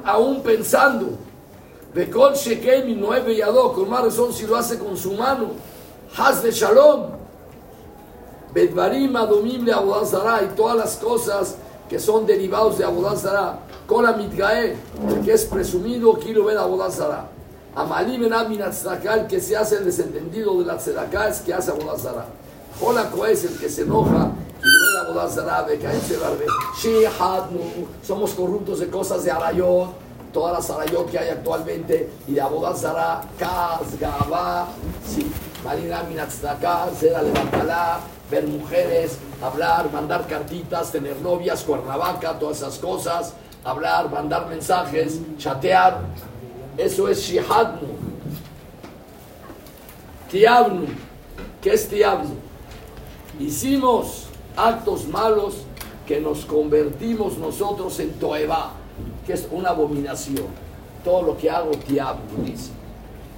[0.04, 1.18] Aún pensando
[3.74, 5.48] con más razón si lo hace con su mano.
[6.16, 7.18] Haz de Shalom.
[8.54, 11.56] Bedvarim Adomim le Abodazara y todas las cosas
[11.88, 12.24] que son
[12.78, 13.58] de Abodazara.
[13.86, 14.76] Kola Mitgae,
[15.08, 17.28] el que es presumido, quiero ver Abodazara.
[17.74, 21.70] Amalim en que se hace el desentendido de la Tzedakah, es que hace
[23.60, 26.46] Que se enoja, quiero ver Abodazara, Bekaim Sebarbe.
[26.80, 32.42] Shihadnu, somos corruptos de cosas de Arayot todas las Sarayot que hay actualmente, y de
[32.76, 34.68] Zara, Kaz, Gabá,
[35.06, 35.30] sí,
[35.64, 38.00] Marina Minatzaka, Zera Levantalá,
[38.30, 43.32] ver mujeres, hablar, mandar cartitas, tener novias, cuernavaca, todas esas cosas,
[43.64, 46.00] hablar, mandar mensajes, chatear,
[46.76, 47.88] eso es Shihadnu.
[50.30, 50.86] Tiabnu,
[51.62, 52.47] ¿qué es Tiabnu?
[53.38, 54.26] Hicimos
[54.56, 55.58] actos malos
[56.06, 58.72] que nos convertimos nosotros en Toeba
[59.26, 60.46] que es una abominación.
[61.04, 62.70] Todo lo que hago, diablo, dice.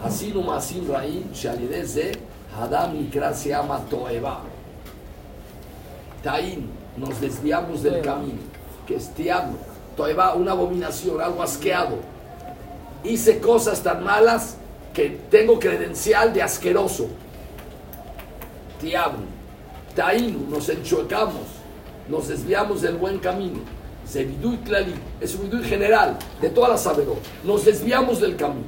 [0.02, 2.18] Así no masim raim, shalidez de
[2.56, 4.40] Hadam Mikra se llama Toeba.
[6.22, 8.40] Taín, nos desviamos del camino,
[8.86, 9.58] que es tiablo,
[9.96, 11.96] toeba, una abominación, algo asqueado.
[13.02, 14.56] Hice cosas tan malas
[14.92, 17.08] que tengo credencial de asqueroso.
[18.80, 19.24] Tiablo,
[19.94, 21.46] Taín, nos enchuecamos,
[22.08, 23.60] nos desviamos del buen camino.
[24.06, 27.18] Zevidui Klali, es un general de todas las saberos.
[27.44, 28.66] Nos desviamos del camino.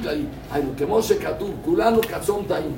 [0.00, 2.76] Klali, hay lo que Moshe Katur, Kulano Katzon Taín.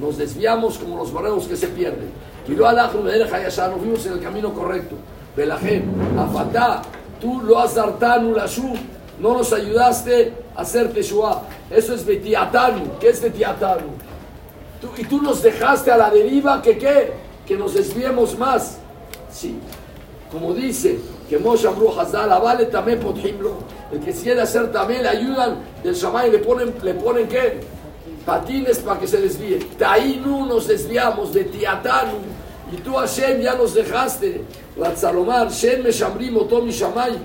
[0.00, 2.10] Nos desviamos como los barreros que se pierden.
[2.48, 2.66] Y lo
[3.68, 4.96] nos fuimos en el camino correcto.
[5.36, 5.84] Belajem,
[6.18, 6.82] Afatá,
[7.20, 8.46] tú lo has dartanu la
[9.20, 11.42] no nos ayudaste a hacer Teshua.
[11.70, 12.98] Eso es Betiatanu.
[12.98, 14.11] ¿Qué es Betiatanu?
[14.96, 17.12] Y tú nos dejaste a la deriva que qué?
[17.46, 18.78] Que nos desviemos más.
[19.30, 19.56] Sí.
[20.30, 23.54] Como dice que Moshe Amru Hazal, vale también potjimlo.
[23.92, 27.60] El que quiere hacer también le ayudan del Shamay le ponen, le ponen qué?
[28.24, 29.58] patines para que se desvíe.
[29.78, 32.18] Tainu nos desviamos de Tiatanu.
[32.72, 34.42] Y tú, Hashem, ya nos dejaste.
[34.78, 37.18] Ratzalomar, Shem Meshamrim Otomi Shamay.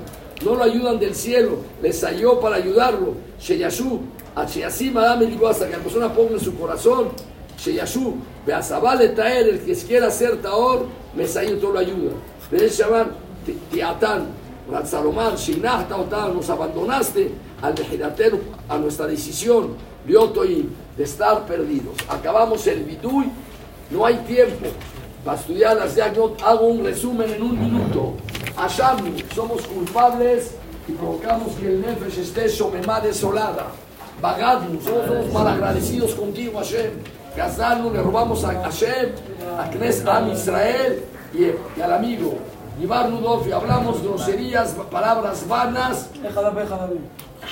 [0.43, 1.57] No lo ayudan del cielo.
[1.81, 3.15] Les halló para ayudarlo.
[3.39, 4.01] Sheyashu,
[4.35, 7.09] Achiasim Adam hasta que la persona ponga en su corazón.
[7.57, 10.85] Sheyashu, Beazabal Taer, el que quiera hacer Taor,
[11.15, 12.11] Mesayim todo lo ayuda.
[12.51, 13.07] Debes llamar
[13.71, 14.27] Tiatán.
[14.69, 17.31] Ratzalomar, Shinah Taotar, nos abandonaste
[17.61, 17.73] al
[18.67, 19.75] a nuestra decisión.
[20.05, 21.95] Biotoim de estar perdidos.
[22.09, 23.29] Acabamos el Bidui,
[23.91, 24.67] no hay tiempo
[25.23, 26.47] para estudiar las diagnósticas.
[26.47, 28.13] Hago un resumen en un minuto.
[28.55, 30.51] Hashem, somos culpables
[30.87, 33.67] y provocamos que el Nefesh esté somemá desolada.
[34.21, 36.91] Bagadnu, somos, malagradecidos contigo, Hashem.
[37.37, 39.11] Gazalnu, le robamos a Hashem,
[39.59, 42.33] a Knes Am Israel y, al amigo.
[42.81, 46.09] Ibar Nudofi, hablamos groserías, palabras vanas.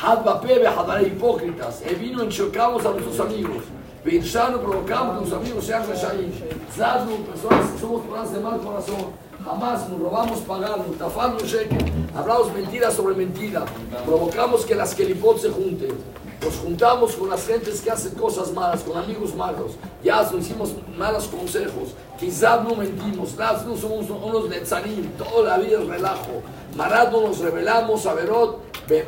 [0.02, 1.84] Hadbape, Hadare hipócritas.
[1.86, 3.64] E vino enchocamos a nuestros amigos.
[4.04, 6.32] Pensando, provocamos que nuestros amigos sean reshaim.
[6.76, 9.14] Zadnu, personas, somos personas de mal corazón.
[9.46, 11.78] Jamás nos robamos pagando, tafando cheque.
[12.16, 13.66] Hablamos mentiras sobre mentira.
[14.04, 15.96] Provocamos que las kelipot se junten.
[16.42, 19.72] Nos juntamos con las gentes que hacen cosas malas, con amigos malos.
[20.04, 21.96] Ya nos hicimos malos consejos.
[22.20, 23.36] Quizás no mentimos.
[23.38, 25.12] no somos unos netzanim.
[25.18, 26.42] Toda la vida es relajo.
[26.76, 28.60] Marad no nos revelamos a Verot,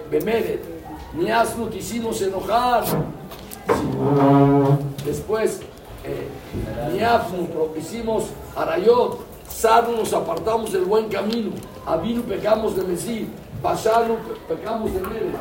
[0.09, 0.63] Bemeret.
[1.13, 2.83] Niasnu quisimos enojar.
[5.05, 5.61] Después,
[6.03, 6.27] eh,
[7.77, 8.25] hicimos
[8.55, 9.19] Arayot.
[9.47, 11.51] Sarnu nos apartamos del buen camino.
[11.85, 13.29] Avinu pecamos de Mesí.
[13.61, 14.17] Bashanu
[14.47, 15.31] pecamos de Mere.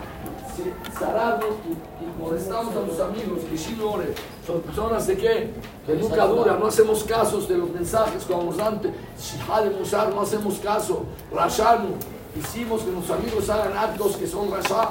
[0.99, 3.41] Sararnos y, molestamos a los amigos.
[3.51, 4.15] Kishinore.
[4.47, 5.51] Son personas de qué?
[5.87, 6.61] Que nunca duran.
[6.61, 8.81] No hacemos casos de los mensajes como dan.
[9.19, 9.67] Shihad
[10.11, 11.05] no hacemos caso.
[11.33, 11.91] Rashanu.
[12.39, 14.91] Hicimos que los amigos hagan actos que son Rasha.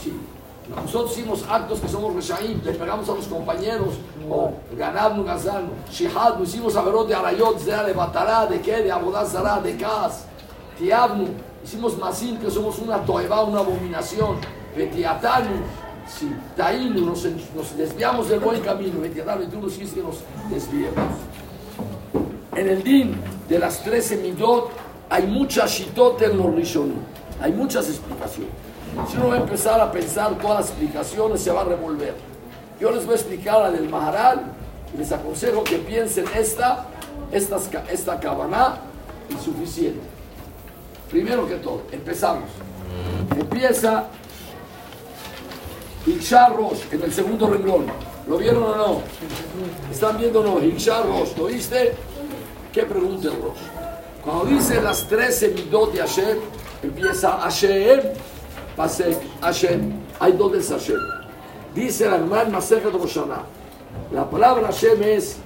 [0.00, 0.12] Sí.
[0.74, 3.94] Nosotros hicimos actos que somos reshaim, le pegamos a los compañeros,
[4.28, 9.60] o ganadnos, gazano, shihad, nos hicimos averot de arayot, de batará, de qué, de abodazara,
[9.60, 10.26] de kas,
[10.78, 11.26] tiabnu,
[11.64, 14.36] hicimos masim, que somos una toeba, una abominación,
[14.76, 15.50] vetiatanu,
[16.08, 20.18] sí, tainu, nos, nos, desviamos del buen camino, vetiatanu, y tú nos dices que nos
[20.50, 20.94] desviemos.
[22.54, 23.16] En el din
[23.48, 24.70] de las trece midot
[25.08, 26.98] hay muchas shitot en los rishonim,
[27.40, 28.52] hay muchas explicaciones.
[29.08, 32.14] Si uno va a empezar a pensar todas las explicaciones, se va a revolver.
[32.80, 34.52] Yo les voy a explicar la del Maharal
[34.92, 36.86] y les aconsejo que piensen esta,
[37.30, 37.58] esta,
[37.90, 38.78] esta cabana
[39.28, 40.00] y suficiente.
[41.10, 42.48] Primero que todo, empezamos.
[43.38, 44.06] Empieza
[46.06, 47.86] Ikshar Rosh en el segundo renglón.
[48.26, 49.02] ¿Lo vieron o no?
[49.90, 50.64] ¿Están viendo o no?
[50.64, 51.94] Ikshar Rosh, ¿lo viste?
[52.72, 53.58] ¿Qué pregunta el Rosh?
[54.24, 56.38] Cuando dice las 13 midot de Hashem,
[56.82, 58.00] empieza Hashem
[58.76, 60.98] Pasek, Hashem, hay dos veces Hashem.
[61.74, 63.42] Dice la Gemara Masejet Roshana,
[64.12, 65.36] la palabra Hashem es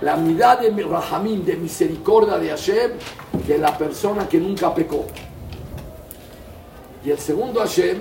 [0.00, 2.92] la mitad de Rahamim, de misericordia de Hashem,
[3.46, 5.04] de la persona que nunca pecó.
[7.04, 8.00] Y el segundo Hashem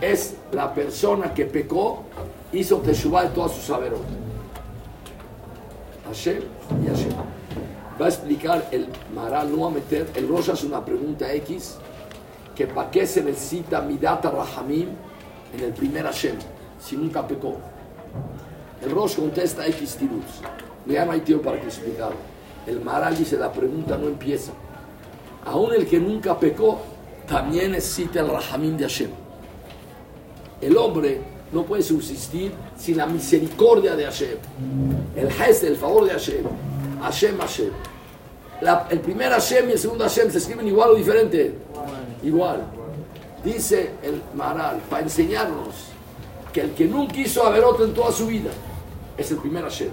[0.00, 2.04] es la persona que pecó,
[2.52, 4.00] hizo Teshuvah de todas sus saberos.
[6.06, 6.42] Hashem
[6.82, 7.12] y Hashem.
[8.00, 11.76] Va a explicar el Maral, no va a meter, el Rosh es una pregunta X,
[12.54, 14.88] que para qué se necesita Midata Rahamim
[15.56, 16.36] en el primer Hashem,
[16.80, 17.56] si nunca pecó.
[18.82, 20.24] El Rosh contesta X tirus.
[20.86, 22.12] Ya no hay tiempo para explicar.
[22.66, 24.52] El Maral dice, la pregunta no empieza.
[25.46, 26.80] Aún el que nunca pecó,
[27.26, 29.23] también necesita el Rahamim de Hashem.
[30.64, 31.20] El hombre
[31.52, 34.38] no puede subsistir sin la misericordia de Hashem.
[35.14, 36.44] El Hes, el favor de Hashem.
[37.02, 37.70] Hashem, Hashem.
[38.90, 41.54] el primer Hashem y el segundo Hashem se escriben igual o diferente
[42.22, 42.64] igual.
[43.44, 45.74] Dice el Maral, para enseñarnos
[46.50, 48.50] que el que nunca quiso otro en toda su vida
[49.18, 49.90] es el primer Hashem.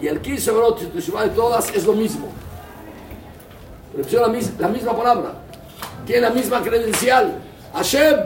[0.00, 2.28] Y el que hizo Averot de todas es lo mismo.
[3.96, 5.34] la, la misma palabra.
[6.06, 7.42] Tiene la misma credencial.
[7.72, 8.16] Hashem.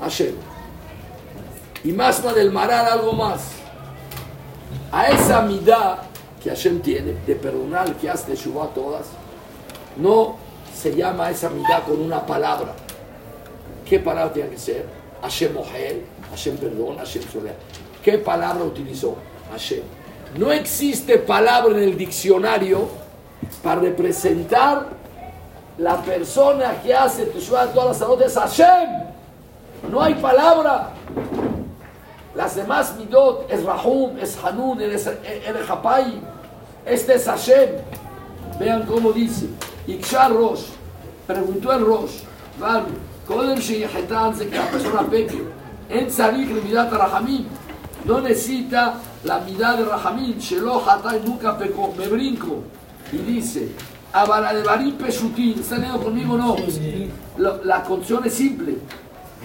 [0.00, 0.51] Hashem.
[1.84, 3.40] Y más del marar algo más.
[4.90, 6.02] A esa midá
[6.42, 9.06] que Hashem tiene de perdonar que hace Shubá todas,
[9.96, 10.36] no
[10.74, 12.74] se llama esa midá con una palabra.
[13.88, 14.86] ¿Qué palabra tiene que ser?
[15.22, 17.54] Hashem Ohel, Hashem perdona, Hashem solea.
[18.02, 19.16] ¿Qué palabra utilizó?
[19.52, 19.82] Hashem.
[20.36, 22.88] No existe palabra en el diccionario
[23.62, 24.88] para representar
[25.78, 28.90] la persona que hace Teshuvah todas las salud es Hashem.
[29.90, 30.90] No hay palabra.
[32.34, 36.20] Las demás midot es Rahum, es Hanun, es Erejapai.
[36.86, 37.70] Este es Hashem.
[38.58, 39.48] Vean cómo dice.
[39.86, 40.64] Ikshar Rosh.
[41.26, 42.22] Preguntó el Rosh.
[42.58, 42.86] Vale.
[43.26, 45.42] Kodem Sheyehetan se que la persona peque.
[45.88, 47.46] En Tzarik le midat Rahamim.
[48.04, 50.38] No necesita la mirada de Rahamim.
[50.38, 51.92] Shelo Hatay nunca pecó.
[51.98, 52.62] Me brinco.
[53.12, 53.72] Y dice.
[54.12, 55.60] Abaralebarim Peshutin.
[55.60, 56.56] ¿Están leyendo conmigo no?
[57.36, 58.78] La, la condición es simple.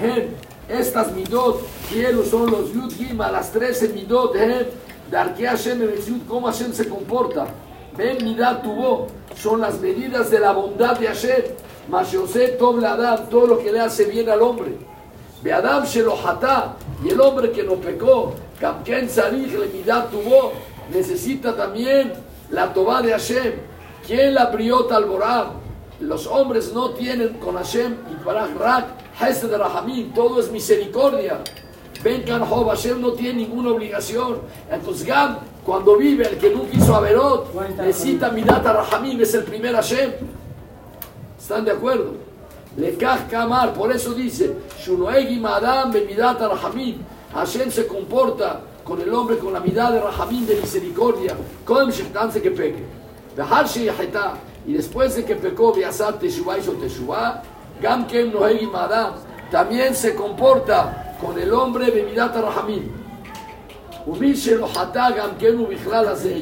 [0.02, 4.66] Hem estas midot, quiero son los Yud Gima, las 13 midot, Hem,
[5.10, 5.82] Darke Hashem
[6.28, 7.48] cómo Hashem se comporta.
[7.96, 11.44] Ven midat tuvo, son las medidas de la bondad de Hashem.
[11.90, 14.78] Mashose Tov Adam, todo lo que le hace bien al hombre.
[15.42, 20.52] Beadam Shelo Hatá, y el hombre que no pecó, Kamken Sarich Lemidat tuvo,
[20.92, 22.12] necesita también
[22.50, 23.54] la Tobá de Hashem.
[24.06, 25.06] ¿Quién la priota al
[26.00, 28.86] Los hombres no tienen con Hashem y para Rak,
[29.20, 31.40] Hesed Rahamim, todo es misericordia.
[32.04, 34.40] Ven Job, Hashem no tiene ninguna obligación.
[34.72, 39.74] Entonces Gam, cuando vive el que nunca hizo Averot, necesita Midat Rahamim, es el primer
[39.76, 40.12] Hashem.
[41.40, 42.14] ¿Están de acuerdo?
[42.78, 46.98] Le Kamar, por eso dice, Shunoegi Madam Midat Rahamim.
[47.34, 51.36] Hashem se comporta con el hombre con la mirada de Rahamim de misericordia.
[51.66, 51.92] Kodem
[52.42, 52.84] que peque.
[54.68, 57.42] Y después de que pecó, Biasat Teshuvah hizo Teshuvah.
[57.82, 59.14] Gam Kem Nohegi Madam.
[59.50, 62.92] También se comporta con el hombre de mirada Rahamim.
[64.06, 64.10] Y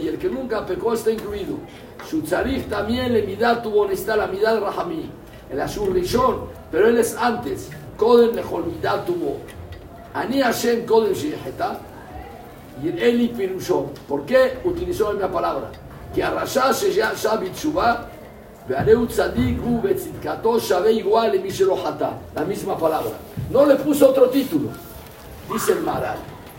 [0.08, 1.58] el que nunca pecó está incluido.
[2.10, 5.10] Shutzarich también le midá tuvo está la mirada de Rahamim.
[5.50, 5.94] El Ashur
[6.72, 7.70] pero él es antes.
[7.98, 9.38] Kodem Lechol midá tuvo.
[10.14, 11.80] Ani Hashem Kodem Sheheta
[12.84, 13.92] y el Eli Pirushon.
[14.08, 15.72] ¿Por qué utilizó la misma palabra?
[16.14, 18.10] Que a Rasha Sheyah Bitshuva
[18.68, 18.84] La
[22.44, 23.12] misma palabra.
[23.52, 24.70] No le puso otro título.
[25.52, 26.18] Dice el Maral.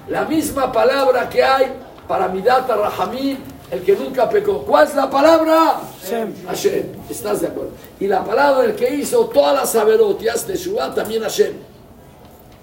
[0.09, 1.73] La misma palabra que hay
[2.07, 3.39] para Midata Rahamim,
[3.73, 4.63] el que nunca pecó.
[4.63, 5.81] ¿Cuál es la palabra?
[6.01, 6.47] Hashem.
[6.47, 6.87] Hashem.
[7.11, 7.73] ¿Estás de acuerdo?
[7.99, 11.55] Y la palabra el que hizo todas las saberotias de Shua también Hashem.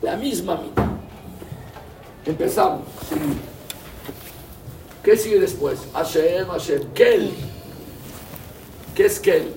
[0.02, 0.86] La misma mitad.
[2.26, 2.84] Empezamos.
[5.04, 5.80] ¿Qué sigue después?
[5.94, 6.94] Hashem, Hashem.
[6.94, 7.34] Kel.
[8.96, 9.54] ¿Qué es Kel?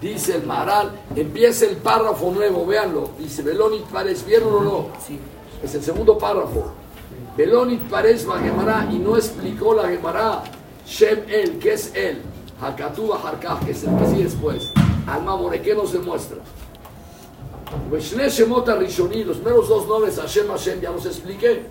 [0.00, 3.10] Dice el Maral, empieza el párrafo nuevo, véanlo.
[3.18, 4.86] Dice, Belonit Pares, ¿vieron o no?
[5.04, 5.18] Sí.
[5.62, 6.72] Es el segundo párrafo.
[7.36, 10.42] Belonit Pares va Gemara y no explicó la Gemara.
[10.86, 12.22] Shem El, ¿qué es él?
[12.60, 14.72] Hakatu Harkah, que es el que sigue después.
[15.06, 16.38] Alma More, ¿qué nos demuestra?
[17.90, 21.62] Los primeros dos nombres, Hashem, Hashem, ya los expliqué.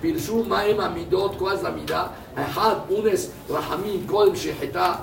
[0.00, 2.12] Pirshu Maem Amidot, ¿cuál es la midá?
[2.34, 5.02] Ahad, un es Rahamim, Kodem Sheheta,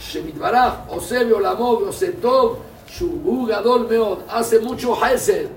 [0.00, 5.48] Shemitbaraj, Osebe Olamov, Osetov, Shubu Gadol Meod, hace mucho Hesed.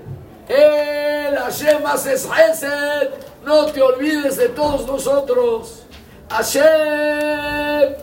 [0.48, 3.10] El Hashem hace Hesed,
[3.44, 5.84] no te olvides de todos nosotros.
[6.28, 7.94] Hashem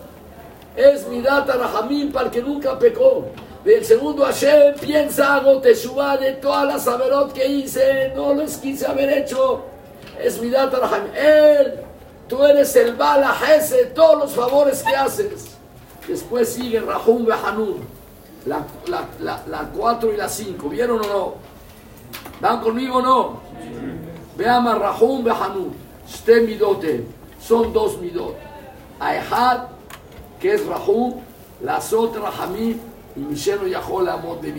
[0.76, 3.28] es mi data Rahamim para el que nunca pecó.
[3.64, 9.20] El segundo Hashem piensa, hago de todas las averot que hice, no los quise haber
[9.20, 9.66] hecho.
[10.20, 10.80] Es mi data
[11.16, 11.80] Él,
[12.28, 15.51] tú eres el bala Hese, todos los favores que haces.
[16.12, 17.78] Después sigue Rahum Behanun,
[18.45, 20.68] la, la, la, 4 y la 5.
[20.68, 21.34] ¿Vieron o no?
[22.41, 23.39] ¿Van conmigo o no?
[24.36, 25.74] Veamos Rahum Behanun.
[26.05, 27.05] Este midote,
[27.41, 28.36] son dos midot.
[28.99, 29.70] Aehad,
[30.38, 31.14] que es Rahum,
[31.62, 32.78] la Sot Rahamim
[33.16, 34.51] y Misheno Yahol Amot de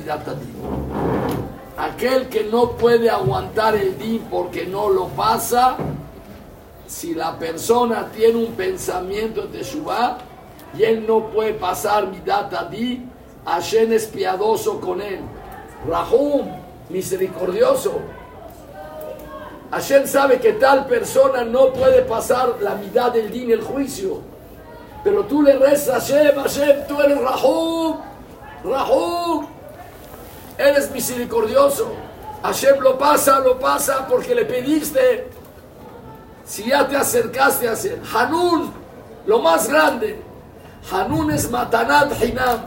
[1.76, 5.76] Aquel que no puede aguantar el din porque no lo pasa,
[6.86, 10.31] si la persona tiene un pensamiento de Shubá
[10.74, 13.04] y él no puede pasar Midat Adi,
[13.44, 15.20] Hashem es piadoso con él.
[15.88, 16.48] Rahum,
[16.88, 18.00] misericordioso.
[19.70, 24.20] Hashem sabe que tal persona no puede pasar la mitad del din el juicio.
[25.02, 27.96] Pero tú le rezas, Hashem, Hashem, tú eres Rahum,
[28.64, 29.46] Rahum.
[30.58, 31.92] Eres misericordioso.
[32.42, 35.28] Hashem lo pasa, lo pasa porque le pediste.
[36.44, 38.72] Si ya te acercaste a hacer Hanun,
[39.26, 40.31] lo más grande.
[40.90, 42.60] Hanun es Matanat Hinam.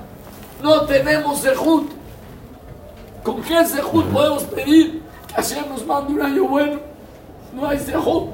[0.61, 1.89] No tenemos Zehut.
[3.23, 6.79] ¿Con qué Zehut podemos pedir que Hashem nos mande un año bueno?
[7.53, 8.29] No hay Zehut.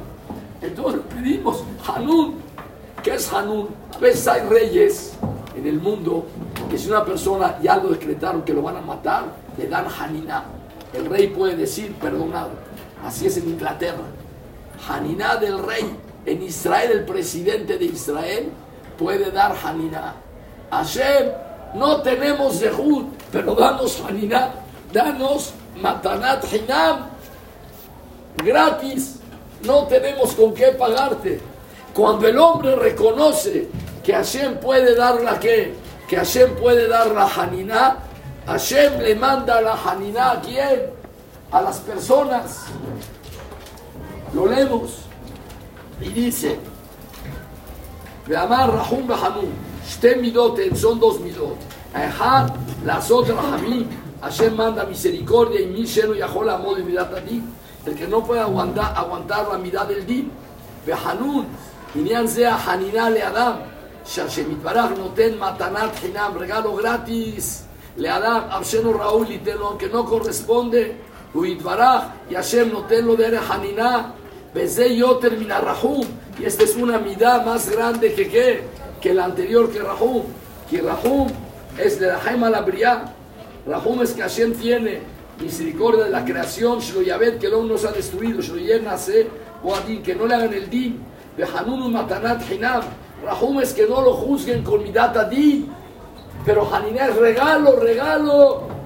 [0.62, 2.36] Entonces pedimos Hanun.
[3.04, 3.70] ¿Qué es Hanun?
[3.96, 5.14] A veces hay reyes
[5.56, 6.26] en el mundo
[6.70, 9.26] que si una persona ya lo decretaron que lo van a matar,
[9.58, 10.46] le dan Haniná.
[10.94, 12.52] El rey puede decir perdonado.
[13.06, 14.04] Así es en Inglaterra.
[14.88, 15.98] Haniná del rey.
[16.26, 18.52] En Israel, el presidente de Israel
[19.02, 20.14] puede dar Haniná.
[20.70, 21.32] Hashem,
[21.74, 24.52] no tenemos Zehut, pero danos Haniná.
[24.94, 27.10] Danos Matanat Hinam.
[28.38, 29.18] Gratis.
[29.64, 31.42] No tenemos con qué pagarte.
[31.94, 33.68] Cuando el hombre reconoce
[34.04, 35.74] que Hashem puede dar la que,
[36.08, 37.98] que Hashem puede dar la Haniná,
[38.46, 40.92] Hashem le manda la Haniná a quién?
[41.52, 42.66] A las personas.
[44.34, 45.06] Lo leemos.
[46.00, 46.58] Y dice,
[48.27, 49.51] Veamar Rahum Bahamum,
[49.87, 51.59] Shte midot, son dos midot.
[51.95, 52.51] Ejad,
[52.85, 53.87] las otras Hamim,
[54.21, 57.13] Hashem manda misericordia y mi sheno yahol amod y midat
[57.87, 60.31] El que no puede aguantar, aguantar la mirada del din.
[60.87, 61.47] Vehanun,
[61.95, 63.53] עניין זה החנינה לאדם,
[64.05, 67.65] שהשם יתברך נותן מתנת חינם, regalo gratis
[67.97, 70.77] לאדם, אבשנו ראוי ליתן לו, que no corresponde,
[71.33, 74.03] הוא יתברך, y השם נותן לו דרך חנינה,
[74.54, 76.06] Bese yo terminar Rahum.
[76.40, 78.64] Y esta es una midá más grande que qué?
[79.00, 80.24] Que la anterior que Rahum.
[80.70, 81.30] Que Rahum
[81.78, 83.14] es de la Jaima la Briá.
[83.66, 85.00] Rahum es que Hashem tiene
[85.40, 86.80] misericordia de la creación.
[86.80, 88.42] Shlo Yabet que no nos ha destruido.
[88.42, 89.28] Shlo Yenase
[89.64, 91.00] Boadin que no le hagan el din.
[91.38, 92.84] Behanun Matanat Hinam.
[93.24, 95.72] Rahum es que no lo juzguen con midata din.
[96.44, 98.81] Pero Haniné es regalo, regalo.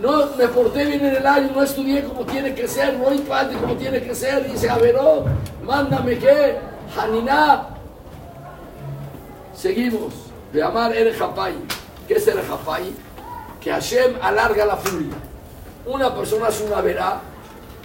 [0.00, 3.56] No me porté bien en el año, no estudié como tiene que ser, no padre
[3.58, 4.50] como tiene que ser.
[4.50, 5.26] Dice, a ver, oh,
[5.62, 6.56] mándame que
[6.96, 7.68] Haniná.
[9.54, 10.14] Seguimos.
[10.52, 11.54] De amar el Japai.
[12.08, 12.92] ¿Qué es el Japai?
[13.60, 15.14] Que Hashem alarga la furia.
[15.86, 17.20] Una persona es una verá,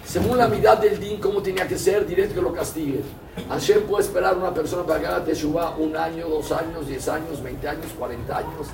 [0.03, 3.01] según la mitad del din, como tenía que ser, directo que lo castigue.
[3.49, 7.43] Hashem puede esperar una persona para que haga Teshuvah un año, dos años, diez años,
[7.43, 8.67] veinte años, cuarenta años.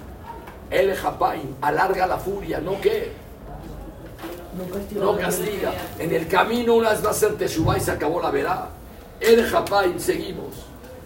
[0.69, 3.11] El Japai alarga la furia, ¿no qué?
[4.95, 5.73] no castiga.
[5.97, 8.69] En el camino una vez va a ser Teshuvah y se acabó la verá.
[9.19, 10.65] El Japaim, seguimos.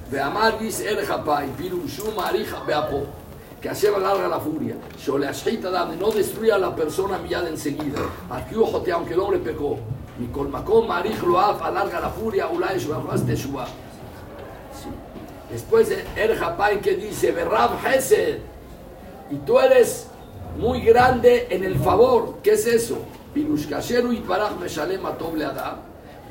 [0.09, 3.05] De Amargis el Japaim, Pirushum Arija Beapo.
[3.61, 4.75] Que Hashem alarga la furia.
[5.99, 7.99] no destruya a la persona millada enseguida.
[8.29, 9.77] Aquí, ojote, aunque el hombre pecó.
[10.17, 13.67] Mi colmacón, Marij Loaf, alarga la furia, Ulay Shubah, Teshuvah.
[15.51, 18.39] Después el Japaim que dice, Berrab Hesed.
[19.31, 20.07] Y tú eres
[20.57, 22.37] muy grande en el favor.
[22.43, 22.99] ¿Qué es eso?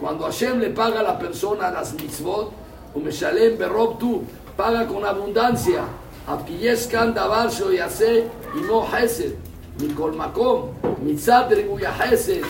[0.01, 2.53] Cuando Hashem le paga a la persona las mitzvot,
[2.95, 4.23] o Meshalem Berrob tú,
[4.57, 5.85] paga con abundancia.
[6.27, 8.25] Abkiyeskan Davar Shoyase
[8.57, 9.35] y no Hesed.
[9.79, 10.71] Mikol Makom,
[11.03, 12.45] Mitzat Ribuya Hesed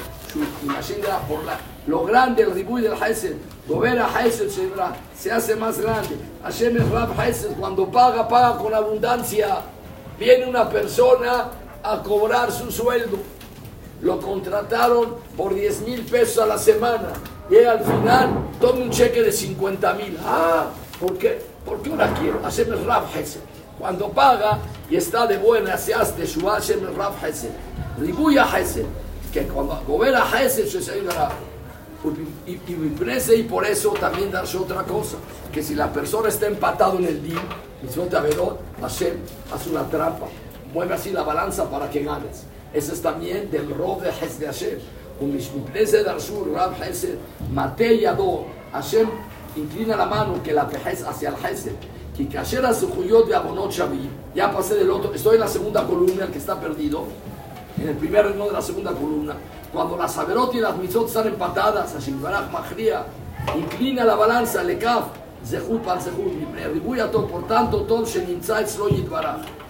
[1.29, 3.37] por la, lo grande el ribuy del Hesed,
[3.69, 4.51] Gober a Hesed
[5.17, 6.17] se hace más grande.
[6.43, 9.63] Hashem es Rab Hesed, cuando paga, paga con abundancia.
[10.19, 11.51] Viene una persona
[11.83, 13.19] a cobrar su sueldo.
[14.03, 17.09] Lo contrataron por 10 mil pesos a la semana.
[17.51, 18.31] Y al final
[18.61, 20.19] toma un cheque de 50 mil.
[20.25, 20.67] Ah,
[21.01, 21.43] ¿por qué?
[21.65, 22.41] Porque ahora quiero.
[22.43, 23.05] Hashem es Rab.
[23.79, 24.59] Cuando paga
[24.91, 27.51] y está de buena, se hace su Hashem Rab Hesed.
[27.99, 28.87] Ribuy a Hesed
[29.35, 30.69] que cuando gobera Hesed
[32.47, 35.17] y, y, y por eso también darse otra cosa,
[35.53, 37.41] que si la persona está empatado en el día,
[38.81, 39.17] Hashem
[39.53, 40.27] hace una trampa,
[40.73, 42.45] mueve así la balanza para que ganes.
[42.75, 44.79] Ese es también del rob de Hesed Hashem.
[45.75, 47.19] de Darsur, Rab Hesed,
[47.53, 49.09] Mate Yado, Hashem
[49.57, 51.75] inclina la mano que la tejes hacia el Hesed.
[52.17, 52.89] Que Kasher su
[53.27, 56.61] de Abonot Shabim, ya pasé del otro, estoy en la segunda columna, el que está
[56.61, 57.05] perdido
[57.77, 59.35] en el primer ritmo de la segunda columna,
[59.73, 63.05] cuando las Averot y las Mitzot están empatadas, Hashem Baraj Mahria,
[63.57, 65.07] inclina la balanza, Lekaf,
[65.45, 69.64] Zehut par Zehut, todo, por tanto, todo Shenintzai Tzloyit Baraj.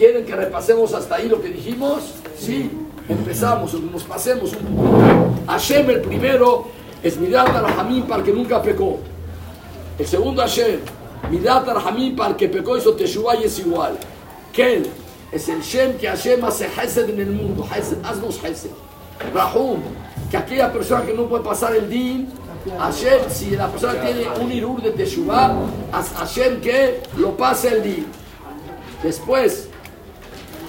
[0.00, 2.14] ¿Quieren que repasemos hasta ahí lo que dijimos?
[2.34, 2.70] Sí,
[3.06, 5.34] empezamos, nos pasemos un poco.
[5.46, 6.68] Hashem, el primero,
[7.02, 8.98] es Midat Rahamim para el que nunca pecó.
[9.98, 10.80] El segundo Hashem,
[11.30, 13.98] Midat Rahamim para el que pecó hizo Teshuvah y es igual.
[14.54, 14.88] Kel,
[15.30, 17.68] es el Shem que Hashem hace Hesed en el mundo.
[17.70, 18.70] Hesed, haznos Hesed.
[19.34, 19.80] Rahum,
[20.30, 22.26] que aquella persona que no puede pasar el din,
[22.78, 25.58] Hashem, si la persona tiene un irur de Teshuvah,
[25.92, 28.06] Hashem que lo pase el din.
[29.02, 29.69] Después,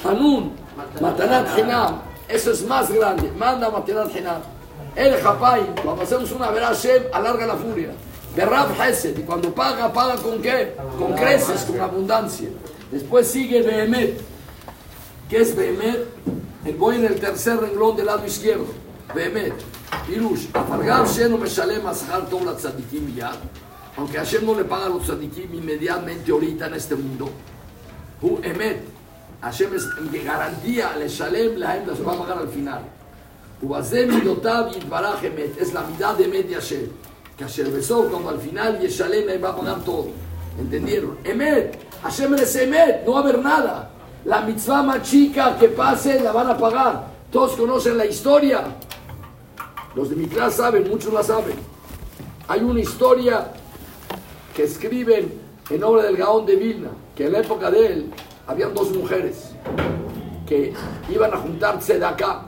[0.03, 0.51] Hanun,
[0.99, 4.41] Matanat Hinam, eso es más grande, manda Matanat Hinam.
[4.95, 7.91] El Japay, cuando hacemos una vera Hashem, alarga la furia.
[8.35, 10.75] De Rab Hesed, y cuando paga, paga con qué?
[10.97, 12.49] Con creces, con abundancia.
[12.91, 14.19] Después sigue Behemet.
[15.29, 16.07] ¿Qué es Behemet?
[16.77, 18.67] Voy en el tercer renglón del lado izquierdo.
[19.13, 19.53] Behemet.
[20.07, 20.47] Pirush.
[20.53, 23.31] Afargam Sheno Meshalem Ashar Tov la Tzadikim ya.
[23.97, 27.29] Aunque Hashem no le paga a los tzadikim inmediatamente ahorita en este mundo.
[28.21, 29.00] Hu Emet.
[29.41, 32.83] Hashem es garantía, le Shalem, la Hem, se va a pagar al final.
[35.59, 36.87] Es la mitad de Emet y Hashem.
[37.37, 40.07] Que Hashem besó cuando al final Yeshalem le va a pagar todo.
[40.59, 41.17] ¿Entendieron?
[41.23, 41.77] Emet.
[42.01, 43.05] Hashem es Emet.
[43.05, 43.91] No va a haber nada.
[44.25, 47.07] La mitzvah más chica que pase la van a pagar.
[47.31, 48.63] Todos conocen la historia.
[49.95, 51.55] Los de mi clase saben, muchos la saben.
[52.47, 53.47] Hay una historia
[54.55, 55.33] que escriben
[55.69, 58.11] en obra del Gaón de Vilna, que en la época de él
[58.47, 59.51] habían dos mujeres
[60.47, 60.73] que
[61.09, 62.43] iban a juntarse de acá.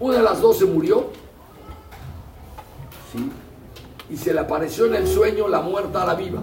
[0.00, 1.10] Una de las dos se murió
[3.12, 3.30] ¿sí?
[4.10, 6.40] y se le apareció en el sueño la muerta a la viva.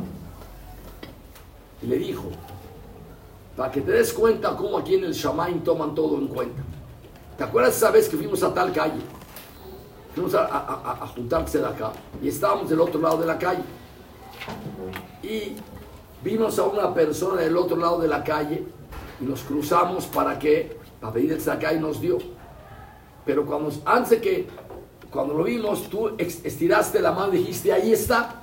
[1.82, 2.26] Y le dijo,
[3.56, 6.62] para que te des cuenta cómo aquí en el Shamaim toman todo en cuenta.
[7.38, 9.02] ¿Te acuerdas esa vez que fuimos a tal calle?
[10.14, 13.64] Fuimos a, a, a, juntarse de acá y estábamos del otro lado de la calle.
[15.22, 15.56] Y
[16.26, 18.64] vimos a una persona del otro lado de la calle
[19.22, 22.18] y nos cruzamos para que, para pedirle acá y nos dio.
[23.24, 24.48] Pero cuando, antes de que,
[25.12, 28.42] cuando lo vimos, tú estiraste la mano y dijiste, ahí está.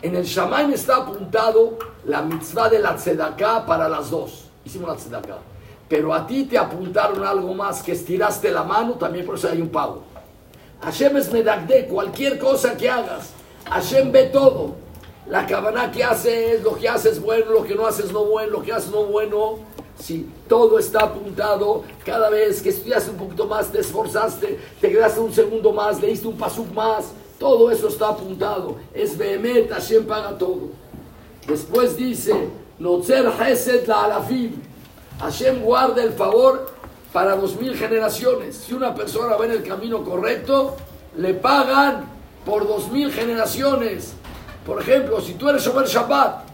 [0.00, 4.46] En el Shamaim está apuntado la mitzvah de la tzedaká para las dos.
[4.64, 5.38] Hicimos la tzedaká.
[5.88, 9.60] Pero a ti te apuntaron algo más, que estiraste la mano, también por eso hay
[9.60, 10.02] un pago.
[10.80, 13.30] Hashem es medagde, cualquier cosa que hagas.
[13.68, 14.83] Hashem ve todo.
[15.26, 18.62] La cabana que haces, lo que haces bueno, lo que no haces no bueno, lo
[18.62, 19.58] que haces no bueno.
[19.98, 25.20] Si todo está apuntado, cada vez que estudiaste un poquito más, te esforzaste, te quedaste
[25.20, 28.76] un segundo más, leíste un pasuk más, todo eso está apuntado.
[28.92, 30.70] Es Behemet, Hashem paga todo.
[31.46, 32.48] Después dice,
[32.78, 34.52] Notzer Hesed la Alafim.
[35.20, 36.70] Hashem guarda el favor
[37.12, 38.56] para dos mil generaciones.
[38.56, 40.76] Si una persona va en el camino correcto,
[41.16, 42.06] le pagan
[42.44, 44.14] por dos mil generaciones.
[44.64, 46.44] Por ejemplo, si tú eres Shomer Shabbat,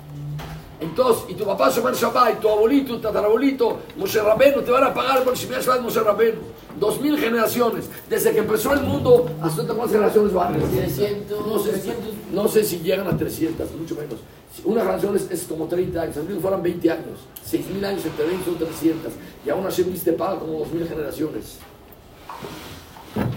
[0.80, 4.84] entonces, y tu papá Shomer Shabbat, y tu abuelito, tu tatarabuelito, Moshe Rabenu, te van
[4.84, 6.40] a pagar por Shomer Shabbat Moshe Rabenu.
[6.78, 7.88] Dos mil generaciones.
[8.08, 10.58] Desde que empezó el mundo, ¿hasta cuántas generaciones van?
[10.58, 11.94] 300, No sé,
[12.32, 14.18] no sé si llegan a 300, mucho menos.
[14.64, 17.20] Una generación es, es como 30 años, si fueran 20 años.
[17.48, 19.12] 6.000 años entre 20 son 300.
[19.46, 21.58] Y aún Hashem te paga como 2.000 generaciones.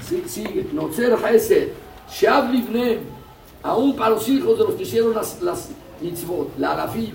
[0.07, 0.67] Sí, sigue.
[0.73, 1.69] Notzer Hesed.
[2.09, 3.22] Sheab Livnem.
[3.63, 5.69] Aún para los hijos de los que hicieron las, las
[6.01, 6.57] mitzvot.
[6.57, 7.13] La Arafim.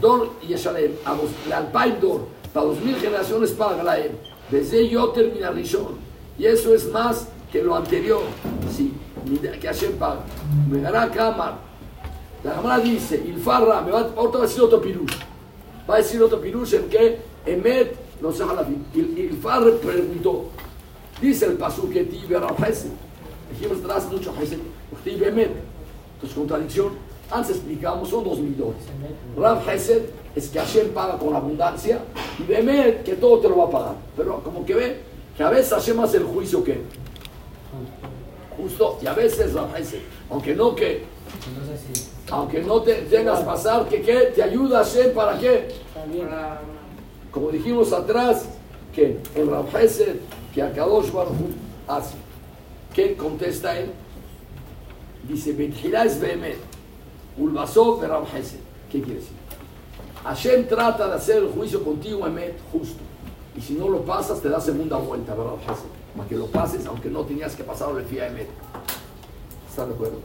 [0.00, 0.92] Dor y Yeshalem.
[1.04, 1.62] A los, la
[2.00, 2.26] Dor.
[2.52, 4.12] Para 2.000 generaciones paga la él.
[4.50, 5.96] Desde yo termina Rishon.
[6.38, 8.22] Y eso es más que lo anterior.
[8.74, 8.92] Sí.
[9.60, 10.24] Que Hashem paga.
[10.68, 11.72] Me dará Kamar.
[12.44, 15.14] La Gemara dice, Ilfarra, me va, ahorita va a decir otro pirush.
[15.88, 20.46] Va a decir otro pirush en que Emet no se la Il, Ilfarra preguntó,
[21.20, 22.90] dice el pasú que ti verá Hesed.
[23.52, 24.58] Dijimos atrás mucho Hesed,
[25.04, 25.71] ti Emet.
[26.22, 26.92] Entonces, contradicción.
[27.30, 28.84] Antes explicamos, son dos mil dólares.
[29.36, 30.02] Rav Hesed
[30.36, 31.98] es que Hashem paga con abundancia
[32.38, 33.94] y Bemet que todo te lo va a pagar.
[34.16, 35.00] Pero como que ve
[35.36, 36.82] que a veces Hashem hace el juicio que
[38.56, 40.00] justo y a veces Rav Hesed,
[40.30, 41.04] aunque no que
[42.30, 44.32] aunque no te tengas pasar, que ¿qué?
[44.34, 45.68] te ayuda a Hashem para qué?
[47.30, 48.44] Como dijimos atrás,
[48.94, 50.16] que el Rav Hesed,
[50.54, 51.34] que Akadosh Baruch
[51.88, 52.14] hace.
[52.94, 53.90] ¿Qué contesta él?
[55.28, 56.58] Dice, Benjilás Behemet,
[57.38, 58.08] Ulbasov de
[58.90, 59.36] ¿Qué quiere decir?
[60.24, 63.00] Hashem trata de hacer el juicio contigo, Emet, justo.
[63.56, 65.54] Y si no lo pasas, te da segunda vuelta, ¿verdad,
[66.16, 68.48] Para que lo pases, aunque no tenías que pasarlo le fía Emet.
[69.68, 70.18] ¿Están de acuerdo?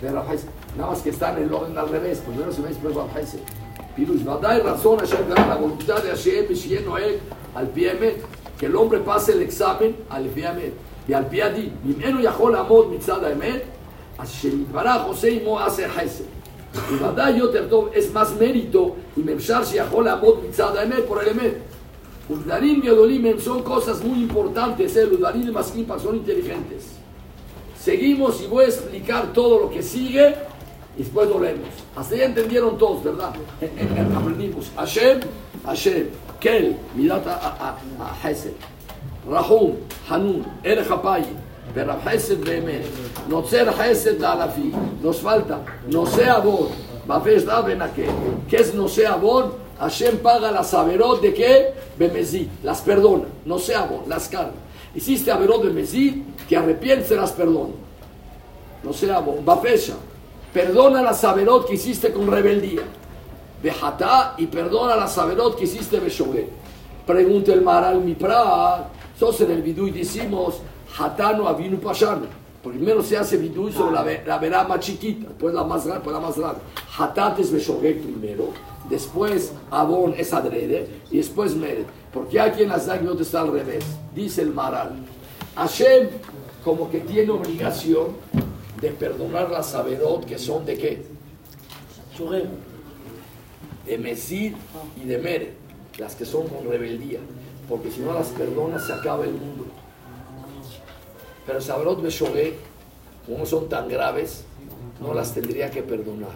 [0.00, 2.18] De Nada más que están en el orden al revés.
[2.18, 3.06] Pues primero se me dice, pero
[3.94, 7.20] Pirush, Vadai razón, a Hashem, la voluntad de Hashem, Shien Noel,
[7.54, 8.24] al pie Emet.
[8.58, 10.74] Que el hombre pase el examen al pie Emet.
[11.06, 11.72] Y al pie Adi.
[11.84, 13.73] Mimeno Yahol Amod Mitzad Emet.
[14.18, 14.66] Hashem
[15.06, 16.26] José Imo hace Hesed.
[16.90, 21.74] Y Yoter Tov es más mérito y Memshar Shiachol Amot Mitzad Emet por el Emet.
[22.28, 26.92] Udarim y Odolim son cosas muy importantes, eh, el Udarim y Maskimpa son inteligentes.
[27.78, 30.34] Seguimos y voy a explicar todo lo que sigue
[30.96, 31.68] y después volvemos.
[31.94, 33.34] Hasta ya entendieron todos, ¿verdad?
[33.60, 34.70] Eh, eh, aprendimos.
[34.74, 35.20] Hashem,
[35.66, 36.08] Hashem,
[36.40, 37.76] Kel, Midata
[38.24, 38.52] Hesed,
[39.28, 39.74] Rahum,
[40.08, 41.26] Hanun, El Hapayi.
[41.74, 42.84] Berab Hesed Behemet,
[43.28, 44.72] Notzer Hesed Lalafi,
[45.02, 45.58] nos falta,
[45.88, 46.68] no sea Abon,
[47.04, 48.10] Bafesh Da Benakel,
[48.48, 49.52] ¿qué es no sea Abon?
[49.78, 51.74] Hashem paga las averot de qué?
[51.98, 54.52] Bemezid, las perdona, no sea Abon, las carga.
[54.94, 57.74] Hiciste averot Bemezid, que arrepiente las perdona.
[58.84, 59.94] No sea Abon, Bafesha,
[60.52, 62.82] perdona las averot que hiciste con rebeldía.
[63.60, 66.48] Bejatá y perdona las averot que hiciste Beshogué.
[67.04, 70.60] Pregunta el Maral Mipra, sos en el vidú y decimos,
[70.98, 72.26] Hatá no avinu pashanu.
[72.62, 76.14] Primero se hace vidú sobre la, la verá más chiquita, después la más grande, después
[76.14, 76.60] la más grande.
[76.98, 78.48] Hatat es Beshogué primero,
[78.88, 81.84] después Abón es adrede y después Mered.
[82.12, 83.84] Porque aquí en las no está al revés.
[84.14, 84.92] Dice el Maral,
[85.56, 86.08] Hashem
[86.64, 88.06] como que tiene obligación
[88.80, 91.14] de perdonar las averot que son de qué?
[93.86, 94.54] de Mesir
[94.96, 95.54] y de Mere,
[95.98, 97.18] las que son con rebeldía,
[97.68, 99.66] porque si no las perdona se acaba el mundo.
[101.46, 102.54] Pero Sabrot Beshogué,
[103.26, 104.44] como son tan graves,
[105.00, 106.30] no las tendría que perdonar.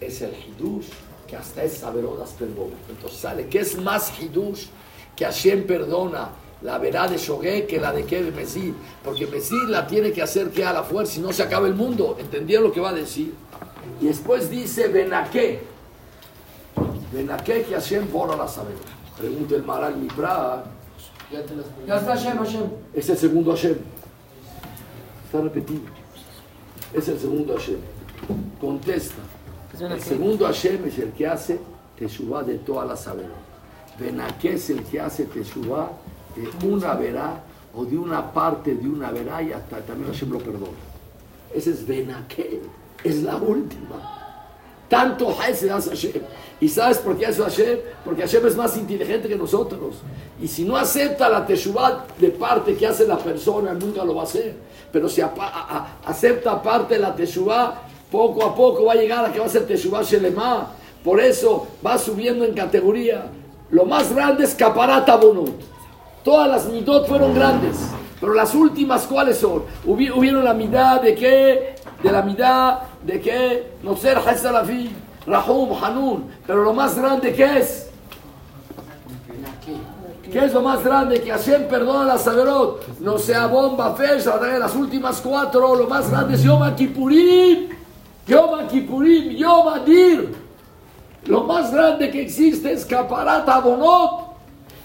[0.00, 0.88] Es el Hidush
[1.26, 2.76] que hasta es Sabrot las perdona.
[2.88, 4.66] Entonces sale, ¿qué es más Hidush
[5.16, 6.30] que Hashem perdona?
[6.62, 10.22] La verá de Shogué que la de que de Mesir, porque Mesir la tiene que
[10.22, 12.16] hacer que a la fuerza, si no se acaba el mundo.
[12.20, 13.34] ¿Entendieron lo que va a decir?
[14.00, 15.72] Y después dice Benaké,
[17.12, 18.74] ¿Ven a qué que Hashem borra la saber?
[19.18, 20.64] Pregunta el Maral Mipra.
[21.86, 22.70] Ya está Hashem, Hashem.
[22.94, 23.76] Es el segundo Hashem.
[25.32, 25.80] Está repetido.
[26.92, 27.78] Es el segundo Hashem.
[28.60, 29.22] Contesta.
[29.80, 31.58] El segundo Hashem es el que hace
[31.98, 33.30] Teshuvah de toda la saber.
[33.98, 35.90] Ven a qué es el que hace Teshuvah
[36.36, 37.42] de una verá
[37.74, 40.66] o de una parte de una verá y hasta también Hashem lo perdona.
[41.54, 42.60] Ese es Benaquel.
[43.02, 44.44] Es la última.
[44.86, 46.22] Tanto Hesed hace Hashem.
[46.60, 47.78] ¿Y sabes por qué hace Hashem?
[48.04, 49.94] Porque Hashem es más inteligente que nosotros.
[50.42, 54.22] Y si no acepta la Teshuvah de parte que hace la persona, nunca lo va
[54.22, 54.56] a hacer.
[54.90, 55.22] Pero si
[56.04, 57.74] acepta parte de la Teshuvah,
[58.10, 60.66] poco a poco va a llegar a que va a ser Teshuvah Shelema.
[61.04, 63.26] Por eso va subiendo en categoría.
[63.70, 65.60] Lo más grande es Kaparata Bonut.
[66.24, 67.76] Todas las midot fueron grandes.
[68.20, 69.62] Pero las últimas, ¿cuáles son?
[69.86, 71.76] Hubieron la mitad de qué?
[72.02, 73.70] De la mitad de qué?
[73.84, 74.90] No ser Hasalafi,
[75.24, 76.24] Rahum, Hanun.
[76.44, 77.90] Pero lo más grande, ¿qué es?
[80.32, 81.20] ¿Qué es lo más grande?
[81.20, 83.00] Que Hashem perdona la Saberot.
[83.00, 85.74] No sea bomba, fecha, las últimas cuatro.
[85.76, 87.68] Lo más grande es Yom Kippurim.
[88.26, 90.34] Yom Kippurim, Yom Adir.
[91.26, 94.32] Lo más grande que existe es Kaparat Abonot,